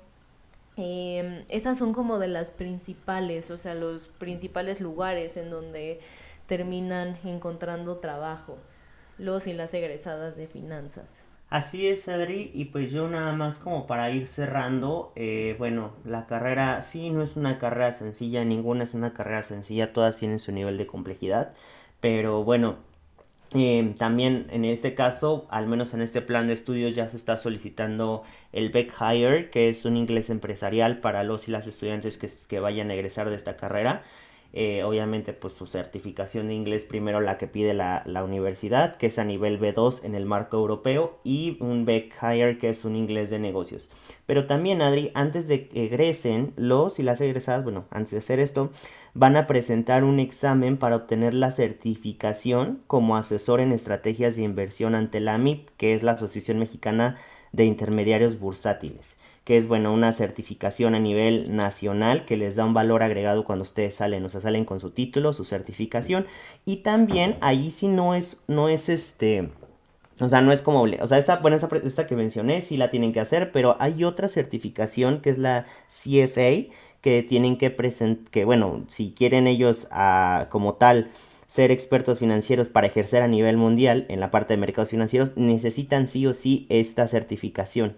eh, 0.76 1.44
estas 1.48 1.78
son 1.78 1.92
como 1.92 2.18
de 2.18 2.28
las 2.28 2.50
principales, 2.50 3.50
o 3.50 3.58
sea, 3.58 3.74
los 3.74 4.08
principales 4.18 4.80
lugares 4.80 5.36
en 5.36 5.50
donde 5.50 6.00
terminan 6.46 7.16
encontrando 7.24 7.98
trabajo 7.98 8.58
los 9.18 9.46
y 9.46 9.52
las 9.52 9.74
egresadas 9.74 10.36
de 10.36 10.46
finanzas. 10.46 11.24
Así 11.50 11.86
es, 11.86 12.08
Adri, 12.08 12.50
y 12.54 12.66
pues 12.66 12.92
yo 12.92 13.08
nada 13.08 13.32
más 13.34 13.58
como 13.58 13.86
para 13.86 14.10
ir 14.10 14.26
cerrando, 14.26 15.12
eh, 15.16 15.54
bueno, 15.58 15.92
la 16.02 16.26
carrera 16.26 16.80
sí 16.80 17.10
no 17.10 17.22
es 17.22 17.36
una 17.36 17.58
carrera 17.58 17.92
sencilla, 17.92 18.42
ninguna 18.42 18.84
es 18.84 18.94
una 18.94 19.12
carrera 19.12 19.42
sencilla, 19.42 19.92
todas 19.92 20.16
tienen 20.16 20.38
su 20.38 20.50
nivel 20.50 20.78
de 20.78 20.86
complejidad, 20.86 21.52
pero 22.00 22.42
bueno, 22.42 22.78
eh, 23.54 23.94
también 23.98 24.46
en 24.50 24.64
este 24.64 24.94
caso, 24.94 25.46
al 25.50 25.66
menos 25.66 25.94
en 25.94 26.02
este 26.02 26.22
plan 26.22 26.46
de 26.46 26.54
estudios, 26.54 26.94
ya 26.94 27.08
se 27.08 27.16
está 27.16 27.36
solicitando 27.36 28.22
el 28.52 28.70
Beck 28.70 28.92
Hire, 29.00 29.50
que 29.50 29.68
es 29.68 29.84
un 29.84 29.96
inglés 29.96 30.30
empresarial 30.30 31.00
para 31.00 31.24
los 31.24 31.48
y 31.48 31.50
las 31.50 31.66
estudiantes 31.66 32.18
que 32.46 32.60
vayan 32.60 32.90
a 32.90 32.94
egresar 32.94 33.28
de 33.30 33.36
esta 33.36 33.56
carrera. 33.56 34.02
Eh, 34.54 34.82
obviamente, 34.84 35.32
pues 35.32 35.54
su 35.54 35.66
certificación 35.66 36.48
de 36.48 36.54
inglés 36.54 36.84
primero 36.84 37.20
la 37.20 37.38
que 37.38 37.46
pide 37.46 37.72
la, 37.72 38.02
la, 38.04 38.22
universidad, 38.22 38.96
que 38.96 39.06
es 39.06 39.18
a 39.18 39.24
nivel 39.24 39.58
B2 39.58 40.04
en 40.04 40.14
el 40.14 40.26
marco 40.26 40.58
europeo, 40.58 41.18
y 41.24 41.56
un 41.60 41.86
Beck 41.86 42.14
Hire, 42.22 42.58
que 42.58 42.68
es 42.68 42.84
un 42.84 42.94
inglés 42.94 43.30
de 43.30 43.38
negocios. 43.38 43.88
Pero 44.26 44.46
también, 44.46 44.82
Adri, 44.82 45.10
antes 45.14 45.48
de 45.48 45.68
que 45.68 45.86
egresen, 45.86 46.52
los 46.56 46.98
y 46.98 47.02
las 47.02 47.22
egresadas, 47.22 47.64
bueno, 47.64 47.86
antes 47.90 48.10
de 48.10 48.18
hacer 48.18 48.40
esto, 48.40 48.70
van 49.14 49.36
a 49.36 49.46
presentar 49.46 50.04
un 50.04 50.20
examen 50.20 50.76
para 50.76 50.96
obtener 50.96 51.32
la 51.32 51.50
certificación 51.50 52.82
como 52.86 53.16
asesor 53.16 53.60
en 53.60 53.72
estrategias 53.72 54.36
de 54.36 54.42
inversión 54.42 54.94
ante 54.94 55.20
la 55.20 55.34
AMIP, 55.34 55.70
que 55.78 55.94
es 55.94 56.02
la 56.02 56.12
Asociación 56.12 56.58
Mexicana 56.58 57.16
de 57.52 57.64
Intermediarios 57.64 58.38
Bursátiles 58.38 59.18
que 59.44 59.58
es 59.58 59.66
bueno 59.68 59.92
una 59.92 60.12
certificación 60.12 60.94
a 60.94 61.00
nivel 61.00 61.54
nacional 61.56 62.24
que 62.24 62.36
les 62.36 62.56
da 62.56 62.64
un 62.64 62.74
valor 62.74 63.02
agregado 63.02 63.44
cuando 63.44 63.62
ustedes 63.62 63.96
salen, 63.96 64.24
o 64.24 64.28
sea, 64.28 64.40
salen 64.40 64.64
con 64.64 64.80
su 64.80 64.90
título, 64.90 65.32
su 65.32 65.44
certificación. 65.44 66.26
Y 66.64 66.78
también 66.78 67.36
ahí 67.40 67.70
sí 67.70 67.88
no 67.88 68.14
es 68.14 68.40
no 68.46 68.68
es 68.68 68.88
este 68.88 69.50
o 70.20 70.28
sea, 70.28 70.40
no 70.40 70.52
es 70.52 70.62
como, 70.62 70.82
o 70.82 71.06
sea, 71.08 71.18
esta, 71.18 71.36
bueno, 71.36 71.56
esta, 71.56 72.06
que 72.06 72.16
mencioné 72.16 72.62
sí 72.62 72.76
la 72.76 72.90
tienen 72.90 73.12
que 73.12 73.20
hacer, 73.20 73.50
pero 73.50 73.76
hay 73.80 74.04
otra 74.04 74.28
certificación 74.28 75.20
que 75.20 75.30
es 75.30 75.38
la 75.38 75.66
CFA, 75.88 76.72
que 77.00 77.24
tienen 77.28 77.58
que 77.58 77.70
presentar, 77.70 78.30
que 78.30 78.44
bueno, 78.44 78.84
si 78.88 79.12
quieren 79.12 79.46
ellos 79.46 79.88
a, 79.90 80.46
como 80.50 80.74
tal 80.74 81.10
ser 81.46 81.70
expertos 81.70 82.20
financieros 82.20 82.68
para 82.68 82.86
ejercer 82.86 83.22
a 83.22 83.28
nivel 83.28 83.56
mundial 83.56 84.06
en 84.08 84.20
la 84.20 84.30
parte 84.30 84.54
de 84.54 84.58
mercados 84.58 84.90
financieros, 84.90 85.36
necesitan 85.36 86.08
sí 86.08 86.26
o 86.26 86.32
sí 86.32 86.66
esta 86.68 87.08
certificación, 87.08 87.96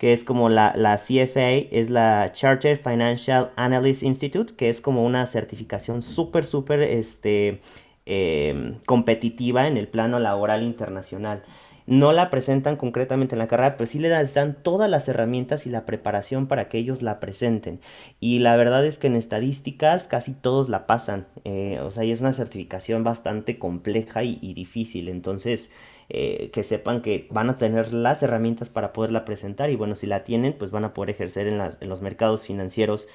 que 0.00 0.14
es 0.14 0.24
como 0.24 0.48
la, 0.48 0.72
la 0.74 0.96
CFA, 0.96 1.50
es 1.70 1.90
la 1.90 2.32
Chartered 2.32 2.80
Financial 2.80 3.50
Analyst 3.56 4.02
Institute, 4.02 4.54
que 4.56 4.70
es 4.70 4.80
como 4.80 5.04
una 5.04 5.26
certificación 5.26 6.00
súper, 6.00 6.46
súper, 6.46 6.80
este, 6.80 7.60
eh, 8.06 8.78
competitiva 8.86 9.68
en 9.68 9.76
el 9.76 9.88
plano 9.88 10.18
laboral 10.18 10.62
internacional. 10.62 11.42
No 11.86 12.12
la 12.12 12.30
presentan 12.30 12.76
concretamente 12.76 13.34
en 13.34 13.40
la 13.40 13.46
carrera, 13.46 13.76
pero 13.76 13.86
sí 13.86 13.98
le 13.98 14.08
dan 14.08 14.56
todas 14.62 14.88
las 14.88 15.06
herramientas 15.06 15.66
y 15.66 15.70
la 15.70 15.84
preparación 15.84 16.46
para 16.46 16.70
que 16.70 16.78
ellos 16.78 17.02
la 17.02 17.20
presenten. 17.20 17.80
Y 18.20 18.38
la 18.38 18.56
verdad 18.56 18.86
es 18.86 18.96
que 18.96 19.08
en 19.08 19.16
estadísticas 19.16 20.06
casi 20.06 20.32
todos 20.32 20.70
la 20.70 20.86
pasan. 20.86 21.26
Eh, 21.44 21.78
o 21.82 21.90
sea, 21.90 22.04
y 22.04 22.10
es 22.10 22.22
una 22.22 22.32
certificación 22.32 23.04
bastante 23.04 23.58
compleja 23.58 24.24
y, 24.24 24.54
difícil. 24.54 25.08
Entonces, 25.08 25.70
eh, 26.12 26.50
que 26.52 26.64
sepan 26.64 27.02
que 27.02 27.28
van 27.30 27.50
a 27.50 27.56
tener 27.56 27.92
las 27.92 28.20
herramientas 28.24 28.68
para 28.68 28.92
poderla 28.92 29.24
presentar. 29.24 29.70
Y 29.70 29.76
bueno, 29.76 29.94
si 29.94 30.08
la 30.08 30.24
tienen, 30.24 30.54
pues 30.54 30.72
van 30.72 30.84
a 30.84 30.92
poder 30.92 31.10
ejercer 31.10 31.46
en, 31.46 31.88
los 31.88 32.00
mercados 32.02 32.42
financieros 32.42 33.06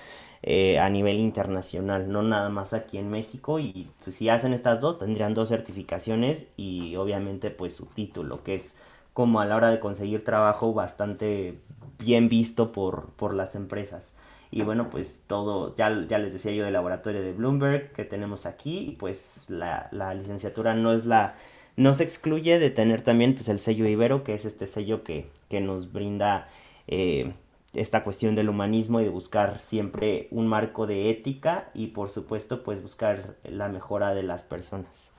eh, 0.43 0.79
a 0.79 0.89
nivel 0.89 1.17
internacional, 1.17 2.09
no 2.09 2.23
nada 2.23 2.47
más 2.47 2.73
aquí 2.73 2.97
en 2.97 3.09
México. 3.09 3.59
Y 3.59 3.89
pues, 4.01 4.15
si 4.15 4.29
hacen 4.29 4.53
estas 4.53 4.79
dos, 4.79 4.97
tendrían 4.97 5.33
dos 5.33 5.49
certificaciones 5.49 6.47
y 6.55 6.95
obviamente 6.95 7.51
pues 7.51 7.75
su 7.75 7.85
título, 7.85 8.43
que 8.43 8.55
es 8.55 8.75
como 9.11 9.41
a 9.41 9.45
la 9.45 9.57
hora 9.57 9.71
de 9.71 9.81
conseguir 9.81 10.23
trabajo 10.23 10.73
bastante 10.73 11.59
bien 11.99 12.29
visto 12.29 12.71
por, 12.71 13.09
por 13.17 13.33
las 13.33 13.55
empresas. 13.55 14.15
Y 14.51 14.61
bueno, 14.61 14.89
pues 14.89 15.25
todo, 15.27 15.75
ya, 15.75 16.05
ya 16.07 16.17
les 16.17 16.31
decía 16.31 16.53
yo 16.53 16.63
del 16.63 16.73
laboratorio 16.73 17.21
de 17.21 17.33
Bloomberg 17.33 17.91
que 17.91 18.05
tenemos 18.05 18.45
aquí, 18.45 18.95
pues 18.97 19.49
la, 19.49 19.89
la 19.91 20.13
licenciatura 20.13 20.75
no 20.75 20.93
es 20.93 21.05
la, 21.05 21.35
no 21.77 21.93
se 21.93 22.03
excluye 22.03 22.59
de 22.59 22.69
tener 22.69 23.01
también 23.01 23.33
pues 23.33 23.49
el 23.49 23.59
sello 23.59 23.87
Ibero, 23.87 24.23
que 24.23 24.33
es 24.33 24.45
este 24.45 24.67
sello 24.67 25.03
que, 25.03 25.27
que 25.49 25.61
nos 25.61 25.91
brinda 25.91 26.47
eh, 26.87 27.33
esta 27.73 28.03
cuestión 28.03 28.35
del 28.35 28.49
humanismo 28.49 29.01
y 29.01 29.03
de 29.03 29.09
buscar 29.09 29.59
siempre 29.59 30.27
un 30.31 30.47
marco 30.47 30.87
de 30.87 31.09
ética 31.09 31.69
y 31.73 31.87
por 31.87 32.09
supuesto 32.09 32.63
pues 32.63 32.81
buscar 32.81 33.35
la 33.43 33.67
mejora 33.67 34.13
de 34.13 34.23
las 34.23 34.43
personas. 34.43 35.11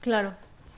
Claro, 0.00 0.34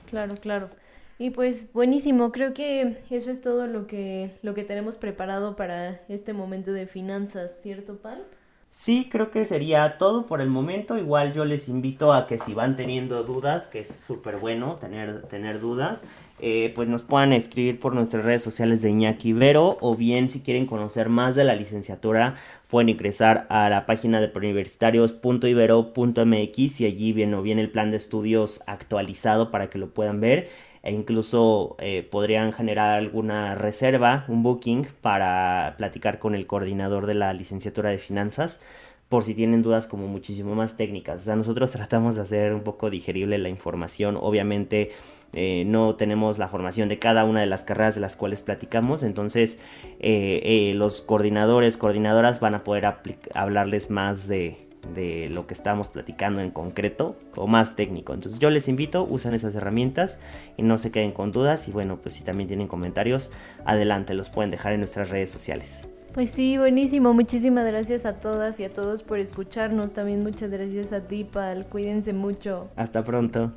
claro, 0.09 0.35
claro. 0.35 0.69
Y 1.17 1.29
pues 1.29 1.71
buenísimo, 1.73 2.31
creo 2.31 2.53
que 2.53 3.03
eso 3.11 3.29
es 3.29 3.41
todo 3.41 3.67
lo 3.67 3.85
que, 3.85 4.31
lo 4.41 4.55
que 4.55 4.63
tenemos 4.63 4.97
preparado 4.97 5.55
para 5.55 6.01
este 6.09 6.33
momento 6.33 6.71
de 6.73 6.87
finanzas, 6.87 7.59
¿cierto, 7.61 7.97
Pal? 7.97 8.23
Sí, 8.71 9.09
creo 9.11 9.31
que 9.31 9.43
sería 9.43 9.97
todo 9.97 10.25
por 10.25 10.39
el 10.39 10.49
momento. 10.49 10.97
Igual 10.97 11.33
yo 11.33 11.43
les 11.43 11.67
invito 11.67 12.13
a 12.13 12.25
que 12.25 12.37
si 12.37 12.53
van 12.53 12.77
teniendo 12.77 13.21
dudas, 13.23 13.67
que 13.67 13.81
es 13.81 13.93
súper 13.93 14.37
bueno 14.37 14.75
tener, 14.75 15.23
tener 15.23 15.59
dudas, 15.59 16.05
eh, 16.39 16.71
pues 16.73 16.87
nos 16.87 17.03
puedan 17.03 17.33
escribir 17.33 17.81
por 17.81 17.93
nuestras 17.93 18.23
redes 18.23 18.41
sociales 18.41 18.81
de 18.81 18.89
Iñaki 18.89 19.29
Ibero 19.29 19.77
o 19.81 19.95
bien 19.95 20.29
si 20.29 20.39
quieren 20.39 20.65
conocer 20.65 21.09
más 21.09 21.35
de 21.35 21.43
la 21.43 21.53
licenciatura 21.53 22.35
pueden 22.67 22.89
ingresar 22.89 23.45
a 23.49 23.69
la 23.69 23.85
página 23.85 24.19
de 24.21 24.29
preuniversitarios.ibero.mx 24.29 26.81
y 26.81 26.85
allí 26.85 27.13
viene, 27.13 27.41
viene 27.41 27.61
el 27.61 27.69
plan 27.69 27.91
de 27.91 27.97
estudios 27.97 28.63
actualizado 28.65 29.51
para 29.51 29.69
que 29.69 29.77
lo 29.77 29.89
puedan 29.89 30.21
ver 30.21 30.49
e 30.83 30.91
incluso 30.91 31.75
eh, 31.79 32.07
podrían 32.09 32.53
generar 32.53 32.97
alguna 32.97 33.55
reserva, 33.55 34.25
un 34.27 34.43
booking 34.43 34.87
para 35.01 35.75
platicar 35.77 36.19
con 36.19 36.33
el 36.33 36.47
coordinador 36.47 37.05
de 37.05 37.13
la 37.13 37.33
licenciatura 37.33 37.91
de 37.91 37.99
finanzas 37.99 38.61
por 39.09 39.25
si 39.25 39.33
tienen 39.35 39.61
dudas 39.61 39.87
como 39.87 40.07
muchísimo 40.07 40.55
más 40.55 40.77
técnicas. 40.77 41.21
O 41.21 41.23
sea, 41.23 41.35
nosotros 41.35 41.71
tratamos 41.73 42.15
de 42.15 42.21
hacer 42.21 42.53
un 42.53 42.61
poco 42.61 42.89
digerible 42.89 43.37
la 43.37 43.49
información. 43.49 44.17
Obviamente 44.19 44.91
eh, 45.33 45.63
no 45.67 45.95
tenemos 45.95 46.39
la 46.39 46.47
formación 46.47 46.89
de 46.89 46.97
cada 46.97 47.25
una 47.25 47.41
de 47.41 47.47
las 47.47 47.63
carreras 47.63 47.95
de 47.95 48.01
las 48.01 48.15
cuales 48.15 48.41
platicamos. 48.41 49.03
Entonces 49.03 49.59
eh, 49.99 50.73
los 50.75 51.01
coordinadores, 51.01 51.77
coordinadoras 51.77 52.39
van 52.39 52.55
a 52.55 52.63
poder 52.63 52.85
hablarles 53.33 53.91
más 53.91 54.27
de, 54.27 54.70
de 54.93 55.29
lo 55.29 55.47
que 55.47 55.53
estamos 55.53 55.89
platicando 55.89 56.41
en 56.41 56.51
concreto 56.51 57.15
o 57.35 57.47
más 57.47 57.75
técnico. 57.75 58.13
Entonces 58.13 58.39
yo 58.39 58.49
les 58.49 58.67
invito, 58.67 59.05
usen 59.09 59.33
esas 59.33 59.55
herramientas 59.55 60.19
y 60.57 60.63
no 60.63 60.77
se 60.77 60.91
queden 60.91 61.11
con 61.11 61.31
dudas. 61.31 61.67
Y 61.67 61.71
bueno, 61.71 61.97
pues 61.97 62.15
si 62.15 62.23
también 62.23 62.47
tienen 62.47 62.67
comentarios, 62.67 63.31
adelante, 63.65 64.13
los 64.13 64.29
pueden 64.29 64.51
dejar 64.51 64.73
en 64.73 64.79
nuestras 64.79 65.09
redes 65.09 65.29
sociales. 65.29 65.87
Pues 66.13 66.29
sí, 66.29 66.57
buenísimo. 66.57 67.13
Muchísimas 67.13 67.65
gracias 67.65 68.05
a 68.05 68.19
todas 68.19 68.59
y 68.59 68.65
a 68.65 68.73
todos 68.73 69.03
por 69.03 69.19
escucharnos. 69.19 69.93
También 69.93 70.23
muchas 70.23 70.51
gracias 70.51 70.91
a 70.91 71.01
ti, 71.01 71.23
Pal. 71.23 71.65
Cuídense 71.67 72.11
mucho. 72.11 72.69
Hasta 72.75 73.03
pronto. 73.03 73.53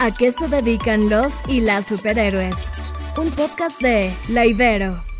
¿A 0.00 0.10
qué 0.10 0.32
se 0.32 0.48
dedican 0.48 1.08
los 1.08 1.32
y 1.48 1.60
las 1.60 1.86
superhéroes? 1.86 2.56
un 3.16 3.30
podcast 3.30 3.80
de 3.80 4.12
La 4.28 4.44
Ibero. 4.44 5.13